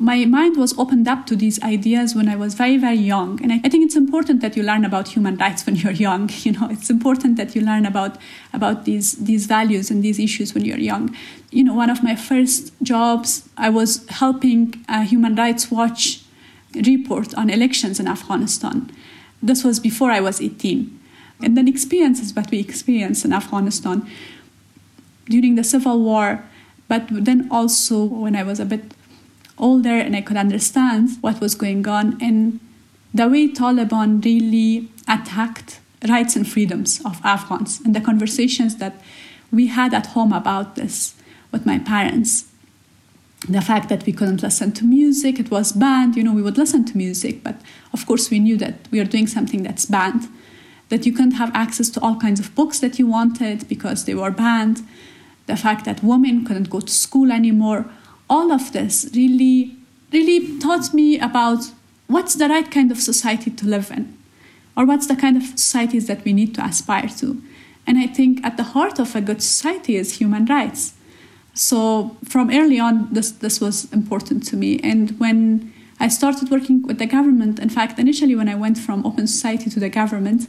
my 0.00 0.24
mind 0.24 0.56
was 0.56 0.78
opened 0.78 1.08
up 1.08 1.26
to 1.26 1.34
these 1.34 1.60
ideas 1.60 2.14
when 2.14 2.28
I 2.28 2.36
was 2.36 2.54
very, 2.54 2.76
very 2.76 2.98
young. 2.98 3.42
And 3.42 3.52
I, 3.52 3.60
I, 3.64 3.68
think 3.68 3.84
it's 3.84 3.96
important 3.96 4.40
that 4.42 4.56
you 4.56 4.62
learn 4.62 4.84
about 4.84 5.08
human 5.08 5.36
rights 5.36 5.66
when 5.66 5.74
you're 5.74 5.92
young. 5.92 6.30
You 6.38 6.52
know, 6.52 6.68
it's 6.70 6.88
important 6.88 7.36
that 7.36 7.56
you 7.56 7.62
learn 7.62 7.84
about, 7.84 8.16
about 8.52 8.84
these, 8.84 9.16
these 9.16 9.46
values 9.46 9.90
and 9.90 10.02
these 10.02 10.20
issues 10.20 10.54
when 10.54 10.64
you're 10.64 10.78
young. 10.78 11.14
You 11.50 11.64
know, 11.64 11.74
one 11.74 11.90
of 11.90 12.04
my 12.04 12.14
first 12.14 12.72
jobs, 12.80 13.48
I 13.56 13.70
was 13.70 14.06
helping 14.08 14.84
a 14.88 15.02
Human 15.02 15.34
Rights 15.34 15.70
Watch 15.70 16.22
report 16.74 17.34
on 17.34 17.50
elections 17.50 17.98
in 17.98 18.06
Afghanistan. 18.06 18.90
This 19.42 19.64
was 19.64 19.80
before 19.80 20.12
I 20.12 20.20
was 20.20 20.40
18. 20.40 20.96
And 21.42 21.56
then 21.56 21.66
experiences 21.66 22.34
that 22.34 22.50
we 22.52 22.60
experienced 22.60 23.24
in 23.24 23.32
Afghanistan 23.32 24.08
during 25.26 25.56
the 25.56 25.64
civil 25.64 26.00
war, 26.02 26.44
but 26.86 27.06
then 27.10 27.48
also 27.50 28.04
when 28.04 28.36
I 28.36 28.42
was 28.44 28.60
a 28.60 28.64
bit 28.64 28.94
older 29.58 29.90
and 29.90 30.14
I 30.16 30.20
could 30.20 30.36
understand 30.36 31.10
what 31.20 31.40
was 31.40 31.54
going 31.54 31.86
on 31.86 32.16
and 32.20 32.60
the 33.12 33.28
way 33.28 33.48
Taliban 33.48 34.24
really 34.24 34.88
attacked 35.08 35.80
rights 36.08 36.36
and 36.36 36.46
freedoms 36.46 37.00
of 37.04 37.20
Afghans 37.24 37.80
and 37.80 37.94
the 37.94 38.00
conversations 38.00 38.76
that 38.76 39.00
we 39.50 39.68
had 39.68 39.94
at 39.94 40.06
home 40.06 40.32
about 40.32 40.76
this 40.76 41.14
with 41.50 41.66
my 41.66 41.78
parents. 41.78 42.44
The 43.48 43.60
fact 43.60 43.88
that 43.88 44.04
we 44.04 44.12
couldn't 44.12 44.42
listen 44.42 44.72
to 44.72 44.84
music, 44.84 45.38
it 45.38 45.50
was 45.50 45.72
banned. 45.72 46.16
You 46.16 46.24
know, 46.24 46.34
we 46.34 46.42
would 46.42 46.58
listen 46.58 46.84
to 46.86 46.96
music, 46.96 47.42
but 47.42 47.60
of 47.92 48.04
course 48.04 48.30
we 48.30 48.38
knew 48.38 48.56
that 48.58 48.74
we 48.90 49.00
are 49.00 49.04
doing 49.04 49.26
something 49.26 49.62
that's 49.62 49.86
banned. 49.86 50.28
That 50.88 51.06
you 51.06 51.12
couldn't 51.12 51.32
have 51.32 51.54
access 51.54 51.88
to 51.90 52.00
all 52.00 52.16
kinds 52.16 52.40
of 52.40 52.54
books 52.54 52.80
that 52.80 52.98
you 52.98 53.06
wanted 53.06 53.68
because 53.68 54.04
they 54.04 54.14
were 54.14 54.30
banned. 54.30 54.86
The 55.46 55.56
fact 55.56 55.84
that 55.84 56.02
women 56.02 56.44
couldn't 56.44 56.70
go 56.70 56.80
to 56.80 56.92
school 56.92 57.30
anymore 57.30 57.86
all 58.28 58.52
of 58.52 58.72
this 58.72 59.08
really, 59.14 59.76
really 60.12 60.58
taught 60.58 60.92
me 60.94 61.18
about 61.18 61.64
what's 62.06 62.34
the 62.34 62.48
right 62.48 62.70
kind 62.70 62.90
of 62.90 62.98
society 62.98 63.50
to 63.50 63.66
live 63.66 63.90
in, 63.90 64.16
or 64.76 64.86
what's 64.86 65.06
the 65.06 65.16
kind 65.16 65.36
of 65.36 65.42
societies 65.42 66.06
that 66.06 66.24
we 66.24 66.32
need 66.32 66.54
to 66.54 66.64
aspire 66.64 67.08
to. 67.08 67.42
And 67.86 67.98
I 67.98 68.06
think 68.06 68.44
at 68.44 68.56
the 68.56 68.62
heart 68.62 68.98
of 68.98 69.16
a 69.16 69.20
good 69.20 69.42
society 69.42 69.96
is 69.96 70.18
human 70.18 70.44
rights. 70.44 70.94
So 71.54 72.16
from 72.24 72.50
early 72.50 72.78
on, 72.78 73.08
this, 73.12 73.30
this 73.30 73.60
was 73.60 73.90
important 73.92 74.46
to 74.48 74.56
me. 74.56 74.78
And 74.80 75.18
when 75.18 75.72
I 75.98 76.08
started 76.08 76.50
working 76.50 76.82
with 76.82 76.98
the 76.98 77.06
government, 77.06 77.58
in 77.58 77.68
fact, 77.68 77.98
initially 77.98 78.36
when 78.36 78.48
I 78.48 78.54
went 78.54 78.78
from 78.78 79.04
Open 79.04 79.26
Society 79.26 79.68
to 79.70 79.80
the 79.80 79.88
government, 79.88 80.48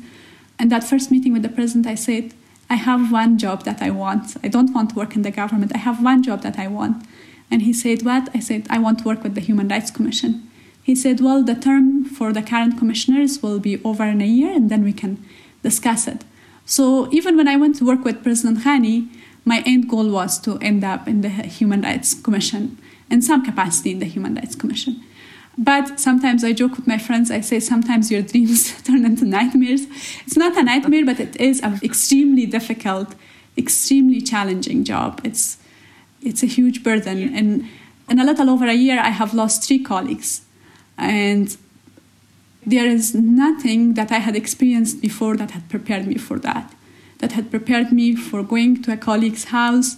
and 0.59 0.71
that 0.71 0.83
first 0.83 1.09
meeting 1.09 1.33
with 1.33 1.41
the 1.41 1.49
president, 1.49 1.87
I 1.87 1.95
said, 1.95 2.33
I 2.69 2.75
have 2.75 3.11
one 3.11 3.39
job 3.39 3.63
that 3.63 3.81
I 3.81 3.89
want. 3.89 4.35
I 4.43 4.49
don't 4.49 4.73
want 4.73 4.91
to 4.91 4.95
work 4.95 5.15
in 5.15 5.23
the 5.23 5.31
government. 5.31 5.71
I 5.73 5.79
have 5.79 6.03
one 6.03 6.21
job 6.21 6.41
that 6.43 6.59
I 6.59 6.67
want. 6.67 7.03
And 7.51 7.63
he 7.63 7.73
said, 7.73 8.03
What? 8.03 8.29
I 8.33 8.39
said, 8.39 8.67
I 8.69 8.79
want 8.79 8.99
to 8.99 9.05
work 9.05 9.23
with 9.23 9.35
the 9.35 9.41
Human 9.41 9.67
Rights 9.67 9.91
Commission. 9.91 10.49
He 10.83 10.95
said, 10.95 11.19
Well, 11.19 11.43
the 11.43 11.55
term 11.55 12.05
for 12.05 12.31
the 12.33 12.41
current 12.41 12.77
commissioners 12.77 13.41
will 13.41 13.59
be 13.59 13.81
over 13.83 14.03
in 14.03 14.21
a 14.21 14.25
year 14.25 14.51
and 14.51 14.69
then 14.69 14.83
we 14.83 14.93
can 14.93 15.23
discuss 15.63 16.07
it. 16.07 16.23
So 16.65 17.11
even 17.11 17.35
when 17.35 17.47
I 17.47 17.57
went 17.57 17.77
to 17.77 17.85
work 17.85 18.03
with 18.03 18.23
President 18.23 18.59
Ghani, 18.59 19.09
my 19.45 19.63
end 19.65 19.89
goal 19.89 20.09
was 20.11 20.39
to 20.41 20.57
end 20.59 20.83
up 20.83 21.07
in 21.07 21.21
the 21.21 21.29
Human 21.29 21.81
Rights 21.81 22.13
Commission, 22.13 22.77
in 23.09 23.21
some 23.21 23.43
capacity 23.43 23.91
in 23.91 23.99
the 23.99 24.05
Human 24.05 24.35
Rights 24.35 24.55
Commission. 24.55 25.01
But 25.57 25.99
sometimes 25.99 26.43
I 26.43 26.53
joke 26.53 26.77
with 26.77 26.87
my 26.87 26.97
friends, 26.97 27.31
I 27.31 27.41
say 27.41 27.59
sometimes 27.59 28.11
your 28.11 28.21
dreams 28.21 28.81
turn 28.83 29.03
into 29.05 29.25
nightmares. 29.25 29.87
It's 30.25 30.37
not 30.37 30.55
a 30.55 30.63
nightmare, 30.63 31.05
but 31.05 31.19
it 31.19 31.35
is 31.39 31.59
an 31.61 31.79
extremely 31.83 32.45
difficult, 32.45 33.15
extremely 33.57 34.21
challenging 34.21 34.83
job. 34.83 35.19
It's 35.23 35.57
it's 36.21 36.43
a 36.43 36.47
huge 36.47 36.83
burden. 36.83 37.35
And 37.35 37.69
in 38.09 38.19
a 38.19 38.23
little 38.23 38.49
over 38.49 38.65
a 38.65 38.73
year, 38.73 38.99
I 38.99 39.09
have 39.09 39.33
lost 39.33 39.67
three 39.67 39.79
colleagues. 39.83 40.41
And 40.97 41.55
there 42.65 42.85
is 42.85 43.15
nothing 43.15 43.93
that 43.93 44.11
I 44.11 44.19
had 44.19 44.35
experienced 44.35 45.01
before 45.01 45.37
that 45.37 45.51
had 45.51 45.69
prepared 45.69 46.07
me 46.07 46.17
for 46.17 46.39
that, 46.39 46.73
that 47.19 47.33
had 47.33 47.49
prepared 47.49 47.91
me 47.91 48.15
for 48.15 48.43
going 48.43 48.81
to 48.83 48.91
a 48.91 48.97
colleague's 48.97 49.45
house 49.45 49.97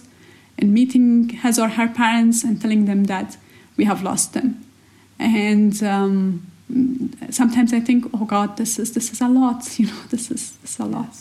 and 0.58 0.72
meeting 0.72 1.28
his 1.28 1.58
or 1.58 1.70
her 1.70 1.88
parents 1.88 2.44
and 2.44 2.60
telling 2.60 2.84
them 2.84 3.04
that 3.04 3.36
we 3.76 3.84
have 3.84 4.02
lost 4.02 4.32
them. 4.32 4.64
And 5.18 5.82
um, 5.82 6.46
sometimes 7.30 7.72
I 7.72 7.80
think, 7.80 8.06
oh 8.14 8.24
God, 8.24 8.56
this 8.56 8.78
is 8.78 8.92
this 8.92 9.12
is 9.12 9.20
a 9.20 9.28
lot. 9.28 9.62
You 9.78 9.86
know, 9.86 10.02
this 10.10 10.30
is 10.30 10.56
this 10.58 10.74
is 10.74 10.78
a 10.78 10.84
lot 10.84 11.14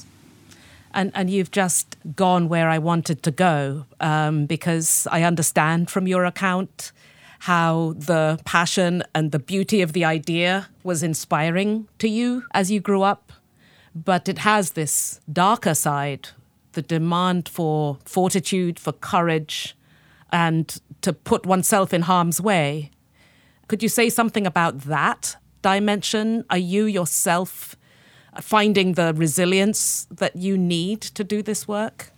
and 0.94 1.12
and 1.14 1.30
you've 1.30 1.52
just 1.52 1.98
gone 2.16 2.50
where 2.50 2.70
I 2.70 2.78
wanted 2.78 3.24
to 3.24 3.32
go 3.32 3.86
um, 4.00 4.46
because 4.46 5.08
I 5.12 5.24
understand 5.24 5.90
from 5.90 6.08
your 6.08 6.26
account 6.26 6.92
how 7.40 7.94
the 7.98 8.40
passion 8.46 9.04
and 9.16 9.32
the 9.32 9.40
beauty 9.40 9.82
of 9.82 9.94
the 9.94 10.06
idea 10.06 10.70
was 10.84 11.02
inspiring 11.02 11.88
to 11.98 12.08
you 12.08 12.44
as 12.54 12.70
you 12.70 12.80
grew 12.80 13.02
up, 13.02 13.34
but 13.96 14.30
it 14.30 14.40
has 14.40 14.72
this 14.72 15.20
darker 15.32 15.74
side, 15.74 16.30
the 16.74 16.84
demand 16.84 17.50
for 17.50 17.98
fortitude, 18.06 18.78
for 18.80 18.92
courage, 18.92 19.76
and 20.32 20.80
to 21.02 21.12
put 21.12 21.48
oneself 21.48 21.94
in 21.96 22.04
harm's 22.04 22.40
way. 22.40 22.92
Could 23.68 23.82
you 23.82 23.90
say 23.90 24.10
something 24.10 24.46
about 24.46 24.82
that 24.82 25.36
dimension? 25.64 26.46
Are 26.52 26.60
you 26.60 26.86
yourself 26.86 27.76
finding 28.40 28.94
the 28.94 29.14
resilience 29.14 30.08
that 30.10 30.36
you 30.36 30.58
need 30.58 31.02
to 31.02 31.24
do 31.24 31.42
this 31.42 31.68
work? 31.68 32.12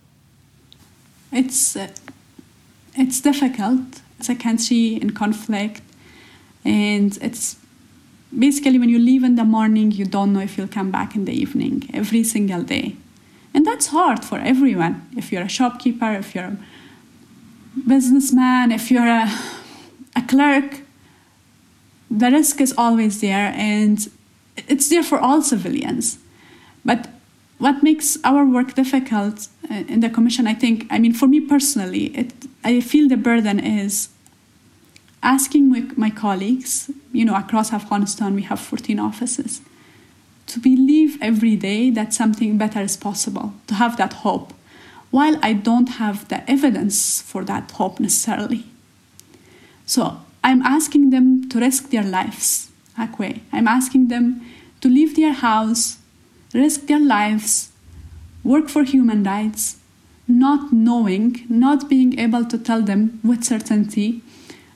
It's 1.32 1.76
uh, 1.76 1.88
it's 2.94 3.20
difficult. 3.20 4.00
Country 4.40 4.94
in 4.94 5.10
conflict, 5.10 5.82
and 6.64 7.18
it's 7.20 7.56
basically 8.32 8.78
when 8.78 8.88
you 8.88 8.98
leave 8.98 9.22
in 9.22 9.36
the 9.36 9.44
morning, 9.44 9.92
you 9.92 10.06
don't 10.06 10.32
know 10.32 10.40
if 10.40 10.56
you'll 10.56 10.66
come 10.66 10.90
back 10.90 11.14
in 11.14 11.26
the 11.26 11.32
evening 11.32 11.90
every 11.92 12.24
single 12.24 12.62
day, 12.62 12.96
and 13.52 13.66
that's 13.66 13.88
hard 13.88 14.24
for 14.24 14.38
everyone. 14.38 15.06
If 15.14 15.30
you're 15.30 15.42
a 15.42 15.48
shopkeeper, 15.48 16.10
if 16.12 16.34
you're 16.34 16.44
a 16.44 16.56
businessman, 17.86 18.72
if 18.72 18.90
you're 18.90 19.06
a, 19.06 19.30
a 20.16 20.22
clerk, 20.22 20.80
the 22.10 22.30
risk 22.30 22.62
is 22.62 22.72
always 22.78 23.20
there, 23.20 23.52
and 23.54 24.08
it's 24.56 24.88
there 24.88 25.02
for 25.02 25.18
all 25.18 25.42
civilians. 25.42 26.18
But 26.84 27.08
what 27.58 27.82
makes 27.82 28.18
our 28.24 28.44
work 28.44 28.74
difficult 28.74 29.48
uh, 29.70 29.74
in 29.88 30.00
the 30.00 30.10
commission, 30.10 30.46
I 30.46 30.54
think, 30.54 30.86
I 30.90 30.98
mean, 30.98 31.12
for 31.12 31.26
me 31.26 31.40
personally, 31.40 32.06
it, 32.16 32.32
I 32.62 32.80
feel 32.80 33.08
the 33.08 33.16
burden 33.16 33.58
is 33.58 34.08
asking 35.22 35.70
my, 35.70 35.82
my 35.96 36.10
colleagues, 36.10 36.90
you 37.12 37.24
know, 37.24 37.34
across 37.34 37.72
Afghanistan, 37.72 38.34
we 38.34 38.42
have 38.42 38.60
14 38.60 38.98
offices, 38.98 39.62
to 40.46 40.60
believe 40.60 41.16
every 41.22 41.56
day 41.56 41.90
that 41.90 42.12
something 42.12 42.58
better 42.58 42.80
is 42.80 42.96
possible, 42.96 43.54
to 43.66 43.74
have 43.74 43.96
that 43.96 44.12
hope, 44.12 44.52
while 45.10 45.38
I 45.42 45.54
don't 45.54 45.88
have 45.88 46.28
the 46.28 46.48
evidence 46.50 47.22
for 47.22 47.44
that 47.44 47.70
hope 47.70 48.00
necessarily. 48.00 48.66
So 49.86 50.20
I'm 50.42 50.60
asking 50.62 51.10
them 51.10 51.48
to 51.48 51.60
risk 51.60 51.90
their 51.90 52.02
lives 52.02 52.70
Akwe. 52.98 53.40
I'm 53.52 53.68
asking 53.68 54.08
them 54.08 54.42
to 54.80 54.88
leave 54.88 55.16
their 55.16 55.32
house, 55.32 55.98
risk 56.52 56.86
their 56.86 57.00
lives 57.00 57.70
work 58.44 58.68
for 58.68 58.84
human 58.84 59.24
rights, 59.24 59.78
not 60.28 60.72
knowing, 60.72 61.44
not 61.48 61.88
being 61.88 62.18
able 62.18 62.44
to 62.44 62.58
tell 62.58 62.82
them 62.82 63.18
with 63.24 63.42
certainty 63.42 64.22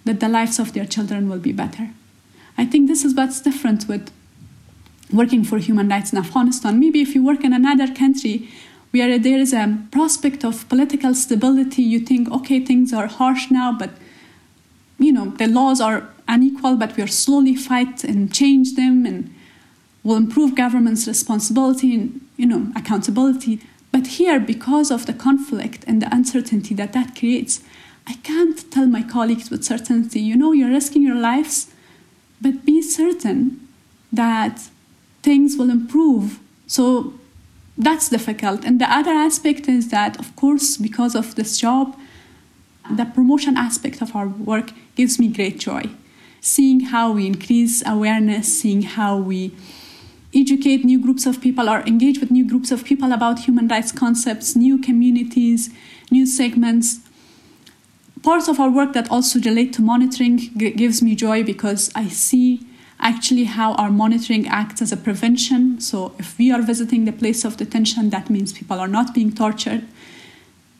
that 0.04 0.20
the 0.20 0.28
lives 0.28 0.58
of 0.58 0.72
their 0.72 0.86
children 0.86 1.28
will 1.28 1.38
be 1.38 1.52
better. 1.52 1.90
I 2.56 2.64
think 2.64 2.88
this 2.88 3.04
is 3.04 3.14
what's 3.14 3.40
different 3.40 3.86
with 3.86 4.10
working 5.12 5.44
for 5.44 5.58
human 5.58 5.88
rights 5.88 6.12
in 6.12 6.18
Afghanistan. 6.18 6.80
Maybe 6.80 7.00
if 7.00 7.14
you 7.14 7.24
work 7.24 7.44
in 7.44 7.52
another 7.52 7.94
country 7.94 8.48
where 8.90 9.18
there 9.18 9.38
is 9.38 9.52
a 9.52 9.78
prospect 9.92 10.44
of 10.44 10.68
political 10.68 11.14
stability, 11.14 11.82
you 11.82 12.00
think, 12.00 12.30
okay, 12.30 12.58
things 12.58 12.92
are 12.92 13.06
harsh 13.06 13.50
now, 13.50 13.76
but 13.78 13.90
you 14.98 15.12
know, 15.12 15.26
the 15.26 15.46
laws 15.46 15.80
are 15.80 16.08
unequal, 16.28 16.76
but 16.76 16.96
we 16.96 17.02
are 17.02 17.08
slowly 17.08 17.56
fight 17.56 18.04
and 18.04 18.32
change 18.32 18.74
them 18.74 19.06
and 19.06 19.34
will 20.04 20.16
improve 20.16 20.54
government's 20.54 21.06
responsibility 21.06 21.94
and 21.94 22.20
you 22.36 22.46
know 22.46 22.70
accountability. 22.76 23.60
But 23.90 24.06
here, 24.18 24.38
because 24.38 24.90
of 24.90 25.06
the 25.06 25.14
conflict 25.14 25.84
and 25.86 26.02
the 26.02 26.14
uncertainty 26.14 26.74
that 26.74 26.92
that 26.92 27.16
creates, 27.16 27.62
I 28.06 28.14
can't 28.22 28.70
tell 28.70 28.86
my 28.86 29.02
colleagues 29.02 29.50
with 29.50 29.64
certainty, 29.64 30.20
you 30.20 30.36
know, 30.36 30.52
you're 30.52 30.70
risking 30.70 31.02
your 31.02 31.16
lives, 31.16 31.72
but 32.40 32.64
be 32.64 32.80
certain 32.82 33.68
that 34.12 34.68
things 35.22 35.56
will 35.56 35.70
improve. 35.70 36.38
So 36.66 37.14
that's 37.76 38.08
difficult. 38.08 38.64
And 38.64 38.80
the 38.80 38.90
other 38.90 39.10
aspect 39.10 39.68
is 39.68 39.88
that, 39.90 40.18
of 40.18 40.34
course, 40.36 40.76
because 40.76 41.14
of 41.14 41.34
this 41.34 41.58
job, 41.58 41.98
the 42.90 43.04
promotion 43.04 43.56
aspect 43.56 44.00
of 44.00 44.16
our 44.16 44.28
work 44.28 44.72
gives 44.96 45.18
me 45.18 45.28
great 45.28 45.58
joy. 45.58 45.90
Seeing 46.40 46.80
how 46.80 47.12
we 47.12 47.26
increase 47.26 47.82
awareness, 47.86 48.60
seeing 48.60 48.82
how 48.82 49.16
we 49.16 49.52
educate 50.34 50.84
new 50.84 51.00
groups 51.00 51.26
of 51.26 51.40
people 51.40 51.68
or 51.68 51.80
engage 51.80 52.20
with 52.20 52.30
new 52.30 52.46
groups 52.46 52.70
of 52.70 52.84
people 52.84 53.12
about 53.12 53.40
human 53.40 53.66
rights 53.68 53.92
concepts, 53.92 54.54
new 54.54 54.78
communities, 54.78 55.70
new 56.10 56.26
segments. 56.26 57.00
Parts 58.22 58.48
of 58.48 58.60
our 58.60 58.70
work 58.70 58.92
that 58.92 59.10
also 59.10 59.40
relate 59.40 59.72
to 59.74 59.82
monitoring 59.82 60.36
gives 60.56 61.02
me 61.02 61.14
joy 61.14 61.42
because 61.42 61.90
I 61.94 62.08
see 62.08 62.66
actually 63.00 63.44
how 63.44 63.74
our 63.74 63.90
monitoring 63.90 64.46
acts 64.48 64.82
as 64.82 64.92
a 64.92 64.96
prevention. 64.96 65.80
So 65.80 66.14
if 66.18 66.36
we 66.36 66.50
are 66.50 66.60
visiting 66.60 67.04
the 67.04 67.12
place 67.12 67.44
of 67.44 67.56
detention, 67.56 68.10
that 68.10 68.28
means 68.28 68.52
people 68.52 68.80
are 68.80 68.88
not 68.88 69.14
being 69.14 69.32
tortured. 69.32 69.86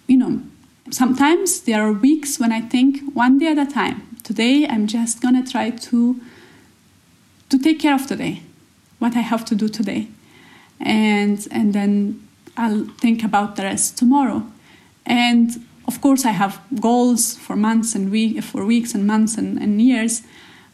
You 0.09 0.17
know, 0.17 0.43
sometimes 0.91 1.61
there 1.61 1.81
are 1.83 1.93
weeks 1.93 2.41
when 2.41 2.53
I 2.53 2.61
think 2.61 3.01
one 3.15 3.39
day 3.39 3.49
at 3.49 3.59
a 3.59 3.67
time. 3.67 4.08
Today 4.29 4.67
I'm 4.69 4.87
just 4.87 5.23
gonna 5.23 5.43
try 5.43 5.71
to 5.71 6.21
to 7.49 7.59
take 7.59 7.81
care 7.81 7.95
of 7.95 8.07
today, 8.07 8.43
what 8.99 9.17
I 9.17 9.21
have 9.21 9.43
to 9.47 9.55
do 9.55 9.69
today, 9.69 10.09
and 10.79 11.49
and 11.51 11.73
then 11.73 12.29
I'll 12.55 12.85
think 13.01 13.25
about 13.25 13.57
the 13.57 13.63
rest 13.63 13.97
tomorrow. 13.97 14.43
And 15.07 15.65
of 15.87 16.03
course, 16.03 16.27
I 16.27 16.33
have 16.33 16.61
goals 16.79 17.37
for 17.37 17.57
months 17.57 17.95
and 17.95 18.11
week 18.11 18.45
for 18.45 18.67
weeks 18.67 18.95
and 18.95 19.07
months 19.07 19.39
and, 19.39 19.59
and 19.63 19.81
years. 19.81 20.21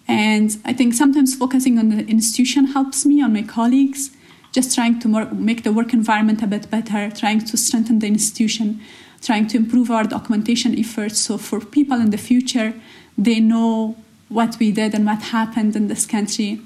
And 0.09 0.51
I 0.65 0.73
think 0.73 0.93
sometimes 0.93 1.37
focusing 1.37 1.79
on 1.79 1.91
the 1.91 2.05
institution 2.09 2.65
helps 2.77 3.07
me, 3.07 3.23
on 3.23 3.33
my 3.33 3.43
colleagues, 3.43 4.11
just 4.51 4.75
trying 4.75 4.99
to 4.99 5.07
more, 5.07 5.27
make 5.27 5.63
the 5.63 5.73
work 5.73 5.93
environment 5.95 6.43
a 6.43 6.49
bit 6.49 6.69
better, 6.73 7.09
trying 7.09 7.39
to 7.45 7.57
strengthen 7.57 8.01
the 8.01 8.09
institution, 8.09 8.81
trying 9.23 9.47
to 9.47 9.57
improve 9.57 9.93
our 9.93 10.03
documentation 10.03 10.77
efforts. 10.77 11.21
So 11.21 11.39
for 11.39 11.61
people 11.61 12.01
in 12.01 12.11
the 12.11 12.19
future, 12.19 12.75
they 13.17 13.41
know 13.41 13.97
what 14.29 14.57
we 14.59 14.73
did 14.73 14.95
and 14.95 15.07
what 15.07 15.23
happened 15.23 15.77
in 15.77 15.89
this 15.89 16.07
country. 16.07 16.61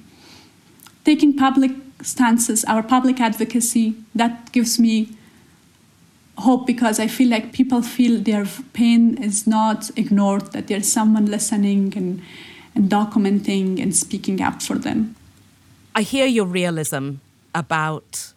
Taking 1.04 1.37
public 1.37 1.72
stances, 2.02 2.64
our 2.64 2.82
public 2.82 3.20
advocacy, 3.20 3.94
that 4.14 4.52
gives 4.52 4.78
me 4.78 5.16
hope 6.38 6.66
because 6.66 7.00
I 7.00 7.08
feel 7.08 7.28
like 7.28 7.52
people 7.52 7.82
feel 7.82 8.20
their 8.20 8.46
pain 8.72 9.22
is 9.22 9.46
not 9.46 9.90
ignored, 9.96 10.52
that 10.52 10.68
there's 10.68 10.90
someone 10.90 11.26
listening 11.26 11.94
and 11.96 12.22
and 12.78 12.88
documenting 12.88 13.82
and 13.82 13.94
speaking 13.94 14.40
up 14.40 14.62
for 14.62 14.78
them. 14.78 15.16
I 15.96 16.02
hear 16.02 16.26
your 16.26 16.46
realism 16.46 17.14
about 17.52 18.32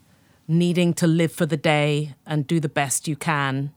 needing 0.47 0.95
to 0.95 1.05
live 1.05 1.31
for 1.31 1.45
the 1.45 1.57
day 1.57 2.15
and 2.25 2.47
do 2.47 2.59
the 2.59 2.69
best 2.69 3.07
you 3.07 3.15
can. 3.15 3.71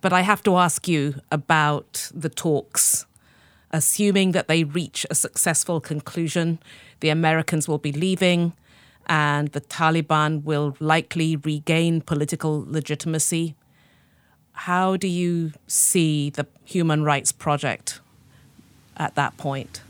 But 0.00 0.12
I 0.12 0.22
have 0.22 0.42
to 0.42 0.56
ask 0.56 0.88
you 0.88 1.14
about 1.30 2.10
the 2.12 2.28
talks. 2.28 3.06
Assuming 3.76 4.32
that 4.32 4.48
they 4.48 4.64
reach 4.64 5.04
a 5.10 5.14
successful 5.14 5.82
conclusion, 5.82 6.58
the 7.00 7.10
Americans 7.10 7.68
will 7.68 7.76
be 7.76 7.92
leaving 7.92 8.54
and 9.06 9.48
the 9.48 9.60
Taliban 9.60 10.42
will 10.44 10.78
likely 10.80 11.36
regain 11.36 12.00
political 12.00 12.64
legitimacy. 12.66 13.54
How 14.52 14.96
do 14.96 15.06
you 15.06 15.52
see 15.66 16.30
the 16.30 16.46
Human 16.64 17.04
Rights 17.04 17.32
Project 17.32 18.00
at 18.96 19.14
that 19.14 19.36
point? 19.36 19.82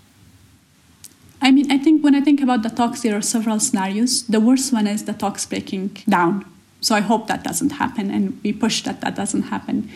I 1.41 1.53
mean, 1.53 1.71
I 1.71 1.79
think 1.79 2.03
when 2.03 2.17
I 2.17 2.21
think 2.21 2.41
about 2.41 2.65
the 2.65 2.71
talks, 2.71 3.03
there 3.03 3.17
are 3.17 3.23
several 3.23 3.61
scenarios. 3.61 4.27
The 4.27 4.41
worst 4.41 4.73
one 4.73 4.89
is 4.89 5.05
the 5.05 5.13
talks 5.13 5.47
breaking 5.47 5.99
down. 6.09 6.45
So 6.81 6.97
I 6.97 7.03
hope 7.03 7.29
that 7.29 7.45
doesn't 7.45 7.71
happen, 7.71 8.11
and 8.11 8.41
we 8.43 8.53
push 8.53 8.83
that 8.83 9.01
that 9.03 9.15
doesn't 9.15 9.43
happen. 9.43 9.89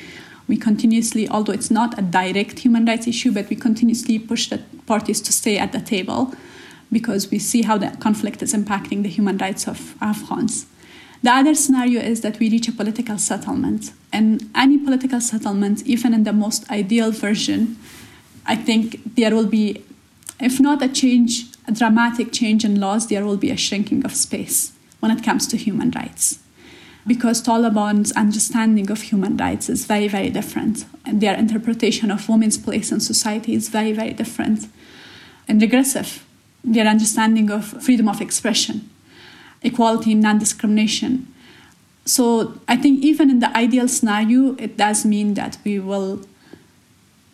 We 0.51 0.57
continuously, 0.57 1.29
although 1.29 1.53
it's 1.53 1.71
not 1.71 1.97
a 1.97 2.03
direct 2.03 2.59
human 2.59 2.85
rights 2.85 3.07
issue, 3.07 3.31
but 3.31 3.49
we 3.49 3.55
continuously 3.55 4.19
push 4.19 4.49
the 4.49 4.59
parties 4.85 5.21
to 5.21 5.33
stay 5.33 5.57
at 5.59 5.71
the 5.71 5.81
table 5.81 6.35
because 6.91 7.31
we 7.31 7.39
see 7.39 7.63
how 7.63 7.79
the 7.79 7.97
conflict 8.01 8.43
is 8.43 8.53
impacting 8.53 9.05
the 9.05 9.09
human 9.09 9.39
rights 9.39 9.69
of 9.69 9.95
Afghans. 10.01 10.67
The 11.23 11.31
other 11.31 11.55
scenario 11.55 12.01
is 12.01 12.23
that 12.23 12.41
we 12.41 12.51
reach 12.51 12.67
a 12.67 12.73
political 12.73 13.17
settlement. 13.17 13.93
And 14.13 14.51
any 14.57 14.77
political 14.77 15.21
settlement, 15.21 15.87
even 15.87 16.13
in 16.13 16.25
the 16.25 16.33
most 16.33 16.69
ideal 16.69 17.13
version, 17.13 17.77
I 18.45 18.57
think 18.57 19.15
there 19.15 19.33
will 19.33 19.47
be, 19.47 19.85
if 20.41 20.59
not 20.59 20.83
a 20.83 20.89
change, 20.89 21.45
a 21.69 21.73
dramatic 21.73 22.33
change 22.33 22.65
in 22.65 22.81
laws, 22.81 23.07
there 23.07 23.25
will 23.25 23.37
be 23.37 23.53
a 23.53 23.57
shrinking 23.57 24.05
of 24.05 24.17
space 24.17 24.73
when 24.99 25.13
it 25.13 25.23
comes 25.23 25.47
to 25.47 25.57
human 25.57 25.93
rights. 25.93 26.41
Because 27.11 27.43
Taliban's 27.43 28.13
understanding 28.13 28.89
of 28.89 29.03
human 29.03 29.37
rights 29.37 29.69
is 29.69 29.85
very, 29.85 30.07
very 30.07 30.31
different. 30.31 30.85
And 31.05 31.21
their 31.21 31.37
interpretation 31.37 32.09
of 32.09 32.29
women's 32.29 32.57
place 32.57 32.93
in 32.93 33.01
society 33.01 33.53
is 33.53 33.69
very, 33.69 33.93
very 33.93 34.13
different 34.13 34.69
and 35.49 35.61
regressive. 35.61 36.25
Their 36.63 36.87
understanding 36.87 37.51
of 37.51 37.65
freedom 37.83 38.09
of 38.09 38.21
expression, 38.21 38.89
equality 39.61 40.13
and 40.13 40.21
non 40.21 40.39
discrimination. 40.39 41.27
So 42.05 42.55
I 42.69 42.77
think 42.77 43.03
even 43.03 43.29
in 43.29 43.41
the 43.41 43.51
ideal 43.57 43.89
scenario, 43.89 44.55
it 44.55 44.77
does 44.77 45.05
mean 45.05 45.35
that 45.35 45.59
we 45.65 45.81
will 45.81 46.25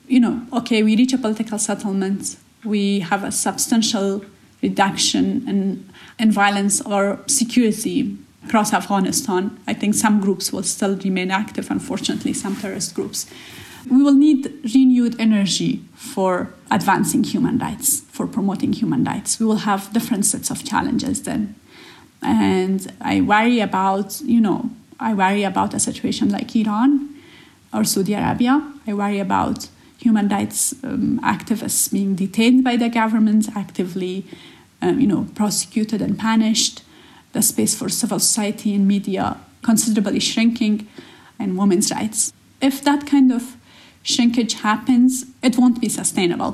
you 0.09 0.21
know, 0.21 0.41
okay, 0.55 0.83
we 0.83 0.97
reach 0.97 1.13
a 1.13 1.19
political 1.19 1.59
settlement, 1.59 2.37
we 2.65 3.01
have 3.01 3.25
a 3.25 3.31
substantial 3.31 4.25
reduction 4.63 5.47
in, 5.47 5.87
in 6.19 6.33
violence 6.33 6.81
or 6.81 7.21
security 7.27 8.17
across 8.47 8.73
Afghanistan. 8.73 9.59
I 9.67 9.75
think 9.75 9.95
some 9.95 10.21
groups 10.21 10.53
will 10.53 10.63
still 10.63 10.97
remain 10.97 11.31
active, 11.31 11.71
unfortunately, 11.71 12.33
some 12.33 12.57
terrorist 12.57 12.95
groups. 12.95 13.27
We 13.91 14.03
will 14.03 14.15
need 14.15 14.53
renewed 14.75 15.15
energy 15.21 15.83
for 15.95 16.53
advancing 16.71 17.25
human 17.25 17.59
rights, 17.59 18.01
for 18.11 18.27
promoting 18.27 18.73
human 18.73 19.05
rights. 19.05 19.39
We 19.41 19.47
will 19.47 19.63
have 19.71 19.93
different 19.93 20.27
sets 20.27 20.51
of 20.51 20.65
challenges 20.65 21.23
then. 21.23 21.55
And 22.23 22.93
I 23.01 23.21
worry 23.21 23.61
about, 23.61 24.21
you 24.23 24.41
know, 24.41 24.71
I 24.99 25.15
worry 25.15 25.45
about 25.45 25.75
a 25.75 25.79
situation 25.79 26.31
like 26.31 26.57
Iran 26.57 27.15
or 27.73 27.85
Saudi 27.85 28.15
Arabia. 28.15 28.55
I 28.87 28.95
worry 28.95 29.21
about 29.21 29.69
human 29.99 30.29
rights 30.29 30.75
um, 30.85 31.21
activists 31.23 31.93
being 31.93 32.15
detained 32.15 32.65
by 32.65 32.77
the 32.77 32.89
government, 32.89 33.49
actively, 33.55 34.25
um, 34.83 35.01
you 35.01 35.07
know, 35.07 35.27
prosecuted 35.35 36.01
and 36.01 36.19
punished, 36.19 36.83
the 37.33 37.43
space 37.43 37.75
for 37.75 37.89
civil 37.89 38.19
society 38.19 38.75
and 38.75 38.87
media 38.89 39.39
considerably 39.67 40.21
shrinking, 40.21 40.87
and 41.39 41.59
women's 41.59 41.91
rights. 41.91 42.33
If 42.63 42.83
that 42.85 43.07
kind 43.07 43.33
of 43.33 43.57
shrinkage 44.03 44.55
happens, 44.55 45.27
it 45.43 45.59
won't 45.59 45.81
be 45.81 45.89
sustainable. 45.89 46.53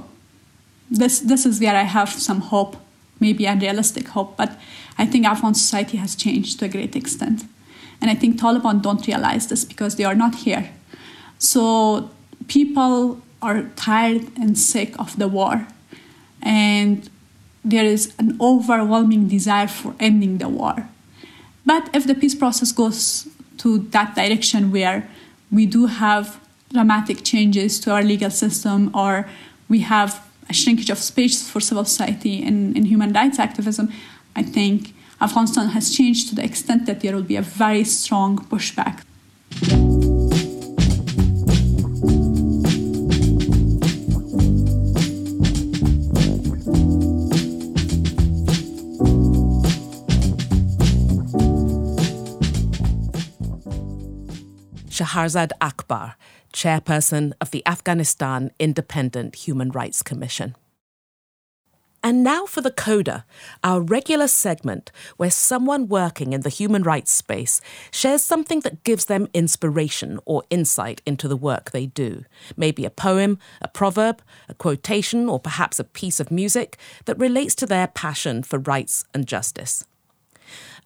This, 0.90 1.20
this 1.20 1.46
is 1.46 1.60
where 1.60 1.76
I 1.76 1.82
have 1.82 2.08
some 2.08 2.40
hope, 2.40 2.76
maybe 3.20 3.44
unrealistic 3.46 4.08
hope, 4.08 4.36
but 4.36 4.58
I 4.98 5.04
think 5.06 5.26
Afghan 5.26 5.54
society 5.54 5.98
has 5.98 6.16
changed 6.16 6.58
to 6.58 6.64
a 6.64 6.68
great 6.68 6.96
extent. 6.96 7.44
And 8.00 8.10
I 8.10 8.14
think 8.14 8.40
Taliban 8.40 8.82
don't 8.82 9.06
realize 9.06 9.46
this 9.46 9.64
because 9.64 9.96
they 9.96 10.04
are 10.04 10.14
not 10.14 10.34
here. 10.46 10.70
So 11.38 12.10
people 12.48 13.20
are 13.40 13.62
tired 13.76 14.24
and 14.36 14.58
sick 14.58 14.98
of 14.98 15.16
the 15.18 15.28
war. 15.28 15.66
And 16.42 17.08
there 17.64 17.84
is 17.84 18.12
an 18.18 18.36
overwhelming 18.40 19.28
desire 19.28 19.68
for 19.68 19.94
ending 20.00 20.38
the 20.38 20.48
war. 20.48 20.88
But 21.64 21.88
if 21.94 22.06
the 22.06 22.14
peace 22.14 22.34
process 22.34 22.72
goes 22.72 23.28
to 23.58 23.78
that 23.90 24.14
direction 24.16 24.72
where 24.72 25.08
we 25.50 25.66
do 25.66 25.86
have 25.86 26.40
dramatic 26.72 27.22
changes 27.22 27.78
to 27.80 27.92
our 27.92 28.02
legal 28.02 28.30
system 28.30 28.90
or 28.94 29.28
we 29.68 29.80
have 29.80 30.26
a 30.48 30.52
shrinkage 30.52 30.90
of 30.90 30.98
space 30.98 31.48
for 31.48 31.60
civil 31.60 31.84
society 31.84 32.42
and, 32.42 32.76
and 32.76 32.86
human 32.86 33.12
rights 33.12 33.38
activism, 33.38 33.92
I 34.34 34.42
think 34.42 34.94
Afghanistan 35.20 35.68
has 35.68 35.94
changed 35.94 36.28
to 36.30 36.34
the 36.34 36.44
extent 36.44 36.86
that 36.86 37.00
there 37.00 37.14
will 37.14 37.22
be 37.22 37.36
a 37.36 37.42
very 37.42 37.84
strong 37.84 38.38
pushback. 38.38 39.02
Shaharzad 55.02 55.50
Akbar, 55.60 56.16
chairperson 56.52 57.32
of 57.40 57.50
the 57.50 57.66
Afghanistan 57.66 58.52
Independent 58.60 59.34
Human 59.34 59.70
Rights 59.70 60.02
Commission. 60.02 60.54
And 62.04 62.24
now 62.24 62.46
for 62.46 62.60
the 62.60 62.70
Coda, 62.70 63.24
our 63.62 63.80
regular 63.80 64.28
segment 64.28 64.90
where 65.16 65.30
someone 65.30 65.88
working 65.88 66.32
in 66.32 66.40
the 66.42 66.48
human 66.48 66.82
rights 66.82 67.12
space 67.12 67.60
shares 67.92 68.22
something 68.22 68.60
that 68.60 68.82
gives 68.82 69.04
them 69.04 69.28
inspiration 69.34 70.18
or 70.24 70.42
insight 70.50 71.00
into 71.06 71.28
the 71.28 71.36
work 71.36 71.70
they 71.70 71.86
do. 71.86 72.24
Maybe 72.56 72.84
a 72.84 72.90
poem, 72.90 73.38
a 73.60 73.68
proverb, 73.68 74.20
a 74.48 74.54
quotation, 74.54 75.28
or 75.28 75.38
perhaps 75.38 75.78
a 75.78 75.84
piece 75.84 76.18
of 76.18 76.30
music 76.30 76.76
that 77.04 77.18
relates 77.18 77.54
to 77.56 77.66
their 77.66 77.86
passion 77.86 78.42
for 78.42 78.58
rights 78.58 79.04
and 79.14 79.26
justice. 79.26 79.84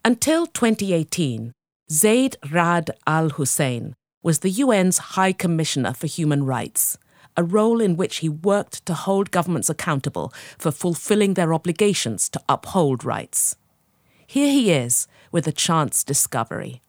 Until 0.05 0.47
2018, 0.47 1.53
Zeid 1.91 2.37
Ra'ad 2.43 2.91
Al 3.07 3.31
Hussein 3.31 3.95
was 4.27 4.41
the 4.41 4.61
UN's 4.61 4.99
High 5.15 5.33
Commissioner 5.33 5.95
for 5.95 6.09
Human 6.09 6.45
Rights 6.45 6.99
a 7.37 7.45
role 7.45 7.81
in 7.81 7.97
which 7.97 8.17
he 8.17 8.29
worked 8.29 8.85
to 8.87 8.95
hold 8.95 9.31
governments 9.31 9.69
accountable 9.69 10.33
for 10.59 10.73
fulfilling 10.73 11.35
their 11.35 11.55
obligations 11.55 12.29
to 12.31 12.41
uphold 12.49 13.05
rights. 13.05 13.55
Here 14.27 14.51
he 14.51 14.73
is 14.73 15.07
with 15.31 15.47
a 15.47 15.53
chance 15.53 16.03
discovery. 16.03 16.83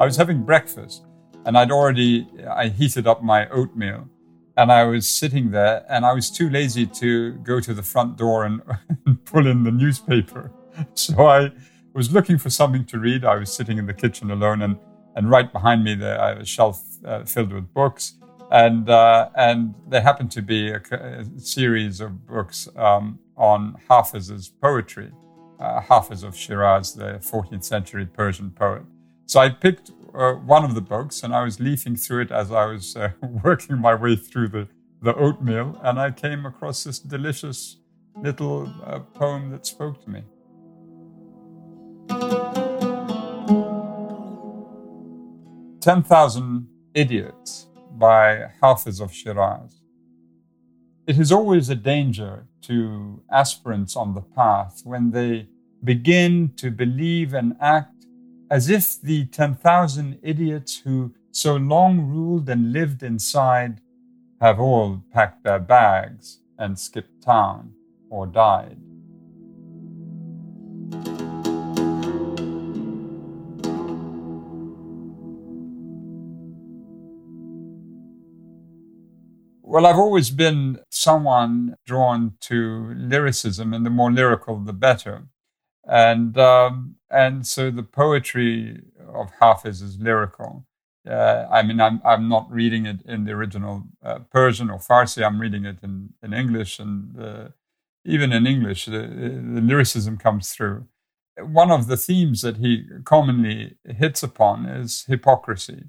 I 0.00 0.04
was 0.06 0.16
having 0.16 0.44
breakfast 0.44 1.04
and 1.44 1.58
I'd 1.58 1.70
already 1.70 2.26
I 2.48 2.68
heated 2.68 3.06
up 3.06 3.22
my 3.22 3.50
oatmeal 3.50 4.08
and 4.56 4.72
I 4.72 4.84
was 4.84 5.06
sitting 5.06 5.50
there 5.50 5.84
and 5.90 6.06
I 6.06 6.14
was 6.14 6.30
too 6.30 6.48
lazy 6.48 6.86
to 6.86 7.32
go 7.42 7.60
to 7.60 7.74
the 7.74 7.82
front 7.82 8.16
door 8.16 8.44
and, 8.44 8.62
pull 9.26 9.46
in 9.46 9.64
the 9.64 9.72
newspaper. 9.72 10.50
So 10.94 11.26
I 11.26 11.52
was 11.92 12.12
looking 12.12 12.38
for 12.38 12.50
something 12.50 12.84
to 12.86 12.98
read. 12.98 13.24
I 13.24 13.36
was 13.36 13.52
sitting 13.52 13.78
in 13.78 13.86
the 13.86 13.94
kitchen 13.94 14.30
alone, 14.30 14.62
and, 14.62 14.76
and 15.16 15.30
right 15.30 15.52
behind 15.52 15.84
me 15.84 15.94
there 15.94 16.20
I 16.20 16.28
have 16.30 16.40
a 16.40 16.44
shelf 16.44 16.82
uh, 17.04 17.24
filled 17.24 17.52
with 17.52 17.72
books, 17.72 18.14
and 18.50 18.88
uh, 18.90 19.30
and 19.36 19.74
there 19.88 20.02
happened 20.02 20.30
to 20.32 20.42
be 20.42 20.70
a, 20.70 20.80
a 20.90 21.24
series 21.38 22.00
of 22.00 22.26
books 22.26 22.68
um, 22.76 23.18
on 23.36 23.76
Hafiz's 23.88 24.48
poetry, 24.48 25.10
uh, 25.60 25.80
Hafiz 25.80 26.22
of 26.22 26.36
Shiraz, 26.36 26.94
the 26.94 27.20
14th 27.20 27.64
century 27.64 28.06
Persian 28.06 28.50
poet. 28.50 28.82
So 29.26 29.40
I 29.40 29.48
picked 29.48 29.90
uh, 30.14 30.32
one 30.32 30.64
of 30.64 30.74
the 30.74 30.80
books, 30.80 31.22
and 31.22 31.34
I 31.34 31.44
was 31.44 31.60
leafing 31.60 31.96
through 31.96 32.22
it 32.22 32.30
as 32.30 32.50
I 32.50 32.66
was 32.66 32.96
uh, 32.96 33.10
working 33.44 33.78
my 33.78 33.94
way 33.94 34.16
through 34.16 34.48
the 34.48 34.68
the 35.02 35.14
oatmeal, 35.16 35.78
and 35.82 36.00
I 36.00 36.10
came 36.10 36.46
across 36.46 36.84
this 36.84 36.98
delicious 36.98 37.76
little 38.16 38.72
uh, 38.84 39.00
poem 39.00 39.50
that 39.50 39.66
spoke 39.66 40.02
to 40.04 40.10
me. 40.10 40.22
10,000 45.84 46.66
Idiots 46.94 47.66
by 47.90 48.46
Hafiz 48.62 49.00
of 49.00 49.12
Shiraz. 49.12 49.82
It 51.06 51.18
is 51.18 51.30
always 51.30 51.68
a 51.68 51.74
danger 51.74 52.46
to 52.62 53.22
aspirants 53.30 53.94
on 53.94 54.14
the 54.14 54.22
path 54.22 54.80
when 54.84 55.10
they 55.10 55.46
begin 55.84 56.54
to 56.56 56.70
believe 56.70 57.34
and 57.34 57.54
act 57.60 58.06
as 58.50 58.70
if 58.70 58.98
the 59.02 59.26
10,000 59.26 60.18
idiots 60.22 60.78
who 60.78 61.12
so 61.30 61.56
long 61.56 62.00
ruled 62.00 62.48
and 62.48 62.72
lived 62.72 63.02
inside 63.02 63.82
have 64.40 64.58
all 64.58 65.04
packed 65.12 65.44
their 65.44 65.58
bags 65.58 66.40
and 66.58 66.78
skipped 66.78 67.22
town 67.22 67.74
or 68.08 68.26
died. 68.26 68.78
Well, 79.74 79.86
I've 79.86 79.98
always 79.98 80.30
been 80.30 80.78
someone 80.88 81.74
drawn 81.84 82.34
to 82.42 82.94
lyricism, 82.96 83.74
and 83.74 83.84
the 83.84 83.90
more 83.90 84.12
lyrical, 84.12 84.60
the 84.60 84.72
better. 84.72 85.26
And 85.82 86.38
um, 86.38 86.94
and 87.10 87.44
so 87.44 87.72
the 87.72 87.82
poetry 87.82 88.82
of 89.12 89.32
Hafiz 89.40 89.82
is 89.82 89.98
lyrical. 89.98 90.64
Uh, 91.04 91.46
I 91.50 91.62
mean, 91.62 91.80
I'm 91.80 92.00
I'm 92.04 92.28
not 92.28 92.48
reading 92.52 92.86
it 92.86 93.02
in 93.04 93.24
the 93.24 93.32
original 93.32 93.82
uh, 94.00 94.20
Persian 94.30 94.70
or 94.70 94.78
Farsi. 94.78 95.26
I'm 95.26 95.40
reading 95.40 95.64
it 95.64 95.78
in 95.82 96.10
in 96.22 96.32
English, 96.32 96.78
and 96.78 97.20
uh, 97.20 97.48
even 98.04 98.30
in 98.30 98.46
English, 98.46 98.84
the, 98.84 99.00
the 99.54 99.60
lyricism 99.60 100.18
comes 100.18 100.52
through. 100.52 100.86
One 101.36 101.72
of 101.72 101.88
the 101.88 101.96
themes 101.96 102.42
that 102.42 102.58
he 102.58 102.86
commonly 103.04 103.74
hits 103.84 104.22
upon 104.22 104.66
is 104.66 105.04
hypocrisy, 105.08 105.86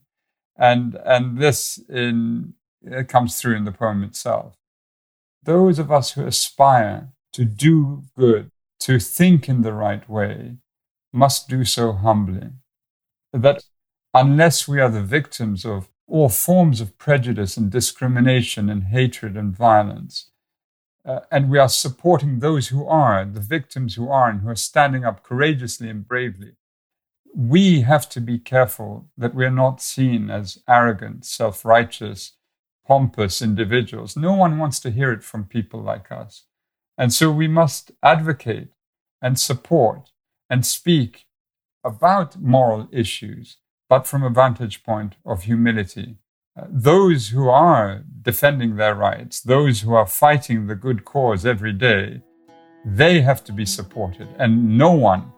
and 0.57 0.95
and 1.05 1.37
this 1.37 1.77
in 1.87 2.55
it 2.85 3.07
comes 3.07 3.39
through 3.39 3.55
in 3.55 3.65
the 3.65 3.71
poem 3.71 4.03
itself. 4.03 4.55
Those 5.43 5.79
of 5.79 5.91
us 5.91 6.11
who 6.11 6.25
aspire 6.25 7.09
to 7.33 7.45
do 7.45 8.03
good, 8.17 8.51
to 8.79 8.99
think 8.99 9.49
in 9.49 9.61
the 9.61 9.73
right 9.73 10.07
way, 10.09 10.57
must 11.11 11.47
do 11.47 11.65
so 11.65 11.93
humbly. 11.93 12.49
That 13.33 13.63
unless 14.13 14.67
we 14.67 14.79
are 14.79 14.89
the 14.89 15.01
victims 15.01 15.65
of 15.65 15.89
all 16.07 16.29
forms 16.29 16.81
of 16.81 16.97
prejudice 16.97 17.57
and 17.57 17.71
discrimination 17.71 18.69
and 18.69 18.85
hatred 18.85 19.35
and 19.35 19.55
violence, 19.55 20.31
uh, 21.05 21.19
and 21.31 21.49
we 21.49 21.59
are 21.59 21.69
supporting 21.69 22.39
those 22.39 22.69
who 22.69 22.85
are, 22.87 23.25
the 23.25 23.39
victims 23.39 23.95
who 23.95 24.09
are, 24.09 24.29
and 24.29 24.41
who 24.41 24.49
are 24.49 24.55
standing 24.55 25.05
up 25.05 25.23
courageously 25.23 25.89
and 25.89 26.07
bravely, 26.07 26.53
we 27.35 27.81
have 27.81 28.07
to 28.09 28.21
be 28.21 28.39
careful 28.39 29.07
that 29.17 29.35
we're 29.35 29.51
not 29.51 29.81
seen 29.81 30.29
as 30.29 30.59
arrogant, 30.69 31.25
self 31.25 31.65
righteous, 31.65 32.34
pompous 32.87 33.41
individuals. 33.41 34.15
No 34.15 34.33
one 34.33 34.57
wants 34.57 34.79
to 34.81 34.91
hear 34.91 35.11
it 35.11 35.23
from 35.23 35.45
people 35.45 35.81
like 35.81 36.11
us. 36.11 36.43
And 36.97 37.11
so 37.11 37.31
we 37.31 37.47
must 37.47 37.91
advocate 38.03 38.69
and 39.21 39.39
support 39.39 40.11
and 40.49 40.65
speak 40.65 41.25
about 41.83 42.37
moral 42.37 42.87
issues, 42.91 43.57
but 43.89 44.07
from 44.07 44.23
a 44.23 44.29
vantage 44.29 44.83
point 44.83 45.15
of 45.25 45.43
humility. 45.43 46.17
Uh, 46.57 46.65
those 46.69 47.29
who 47.29 47.49
are 47.49 48.03
defending 48.21 48.75
their 48.75 48.95
rights, 48.95 49.41
those 49.41 49.81
who 49.81 49.93
are 49.93 50.07
fighting 50.07 50.67
the 50.67 50.75
good 50.75 51.03
cause 51.03 51.45
every 51.45 51.73
day, 51.73 52.21
they 52.85 53.21
have 53.21 53.43
to 53.43 53.51
be 53.51 53.65
supported. 53.65 54.27
And 54.39 54.77
no 54.77 54.91
one 54.91 55.31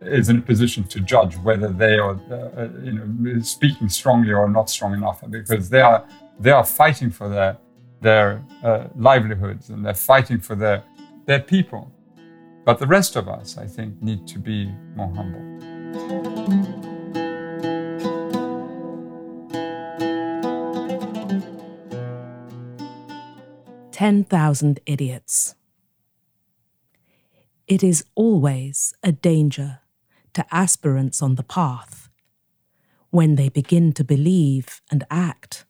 is 0.00 0.28
in 0.28 0.38
a 0.38 0.42
position 0.42 0.84
to 0.84 1.00
judge 1.00 1.36
whether 1.38 1.68
they 1.68 1.98
are, 1.98 2.20
uh, 2.30 2.60
uh 2.60 2.68
you 2.82 2.92
know, 2.92 3.40
speaking 3.40 3.88
strongly 3.88 4.32
or 4.32 4.48
not 4.48 4.68
strong 4.68 4.92
enough, 4.94 5.22
because 5.30 5.70
they 5.70 5.80
are 5.80 6.06
they 6.40 6.50
are 6.50 6.64
fighting 6.64 7.10
for 7.10 7.28
their 7.28 7.58
their 8.00 8.44
uh, 8.62 8.86
livelihoods 8.94 9.70
and 9.70 9.84
they're 9.84 9.94
fighting 9.94 10.40
for 10.40 10.54
their 10.54 10.84
their 11.26 11.40
people. 11.40 11.92
But 12.64 12.78
the 12.78 12.86
rest 12.86 13.16
of 13.16 13.28
us, 13.28 13.58
I 13.58 13.66
think, 13.66 14.02
need 14.02 14.26
to 14.28 14.38
be 14.38 14.70
more 14.94 15.12
humble. 15.14 15.44
Ten 23.90 24.22
thousand 24.24 24.80
idiots. 24.86 25.54
It 27.66 27.82
is 27.82 28.04
always 28.14 28.94
a 29.02 29.12
danger 29.12 29.80
to 30.34 30.46
aspirants 30.50 31.20
on 31.20 31.34
the 31.34 31.42
path 31.42 32.08
when 33.10 33.34
they 33.34 33.48
begin 33.48 33.92
to 33.94 34.04
believe 34.04 34.80
and 34.90 35.04
act 35.10 35.64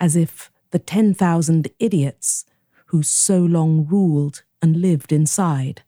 as 0.00 0.16
if 0.16 0.50
the 0.70 0.78
10,000 0.78 1.68
idiots 1.78 2.44
who 2.86 3.02
so 3.02 3.38
long 3.38 3.86
ruled 3.86 4.42
and 4.62 4.76
lived 4.76 5.12
inside 5.12 5.82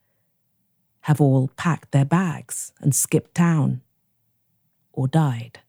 have 1.02 1.20
all 1.20 1.48
packed 1.56 1.92
their 1.92 2.04
bags 2.04 2.72
and 2.80 2.94
skipped 2.94 3.34
town 3.34 3.80
or 4.92 5.08
died. 5.08 5.60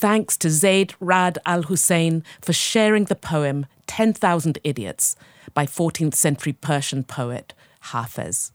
Thanks 0.00 0.36
to 0.38 0.48
Zeid 0.48 0.94
Ra'ad 0.98 1.36
Al 1.44 1.64
Hussein 1.64 2.24
for 2.40 2.54
sharing 2.54 3.04
the 3.04 3.14
poem 3.14 3.66
10,000 3.86 4.58
Idiots 4.64 5.14
by 5.52 5.66
14th 5.66 6.14
century 6.14 6.54
Persian 6.54 7.04
poet 7.04 7.52
Hafez. 7.88 8.50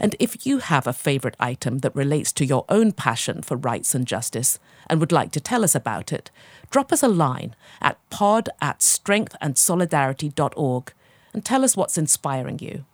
And 0.00 0.16
if 0.18 0.46
you 0.46 0.60
have 0.60 0.86
a 0.86 0.94
favourite 0.94 1.36
item 1.38 1.80
that 1.80 1.94
relates 1.94 2.32
to 2.32 2.46
your 2.46 2.64
own 2.70 2.92
passion 2.92 3.42
for 3.42 3.58
rights 3.58 3.94
and 3.94 4.06
justice 4.06 4.58
and 4.86 5.00
would 5.00 5.12
like 5.12 5.32
to 5.32 5.40
tell 5.40 5.64
us 5.64 5.74
about 5.74 6.14
it, 6.14 6.30
drop 6.70 6.94
us 6.94 7.02
a 7.02 7.08
line 7.08 7.54
at 7.82 7.98
pod 8.08 8.48
at 8.62 8.78
strengthandsolidarity.org 8.78 10.94
and 11.34 11.44
tell 11.44 11.62
us 11.62 11.76
what's 11.76 11.98
inspiring 11.98 12.58
you. 12.58 12.86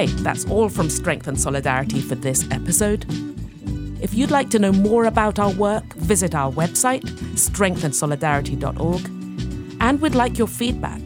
Okay, 0.00 0.12
that's 0.22 0.46
all 0.46 0.70
from 0.70 0.88
Strength 0.88 1.28
and 1.28 1.38
Solidarity 1.38 2.00
for 2.00 2.14
this 2.14 2.50
episode. 2.50 3.04
If 4.00 4.14
you'd 4.14 4.30
like 4.30 4.48
to 4.48 4.58
know 4.58 4.72
more 4.72 5.04
about 5.04 5.38
our 5.38 5.52
work, 5.52 5.92
visit 5.92 6.34
our 6.34 6.50
website, 6.50 7.02
strengthandsolidarity.org. 7.34 9.04
And 9.78 10.00
we'd 10.00 10.14
like 10.14 10.38
your 10.38 10.46
feedback. 10.46 11.02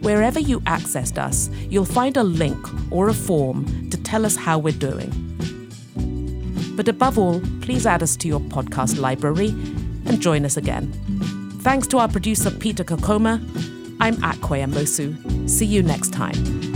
Wherever 0.00 0.40
you 0.40 0.60
accessed 0.60 1.18
us, 1.18 1.50
you'll 1.68 1.84
find 1.84 2.16
a 2.16 2.22
link 2.22 2.56
or 2.90 3.10
a 3.10 3.12
form 3.12 3.90
to 3.90 3.98
tell 3.98 4.24
us 4.24 4.34
how 4.34 4.58
we're 4.58 4.72
doing. 4.72 5.10
But 6.74 6.88
above 6.88 7.18
all, 7.18 7.42
please 7.60 7.84
add 7.84 8.02
us 8.02 8.16
to 8.16 8.28
your 8.28 8.40
podcast 8.40 8.98
library 8.98 9.50
and 10.06 10.22
join 10.22 10.46
us 10.46 10.56
again. 10.56 10.90
Thanks 11.60 11.86
to 11.88 11.98
our 11.98 12.08
producer, 12.08 12.50
Peter 12.50 12.82
Kokoma. 12.82 13.42
I'm 14.00 14.16
Akwe 14.16 14.64
Amosu. 14.64 15.50
See 15.50 15.66
you 15.66 15.82
next 15.82 16.14
time. 16.14 16.71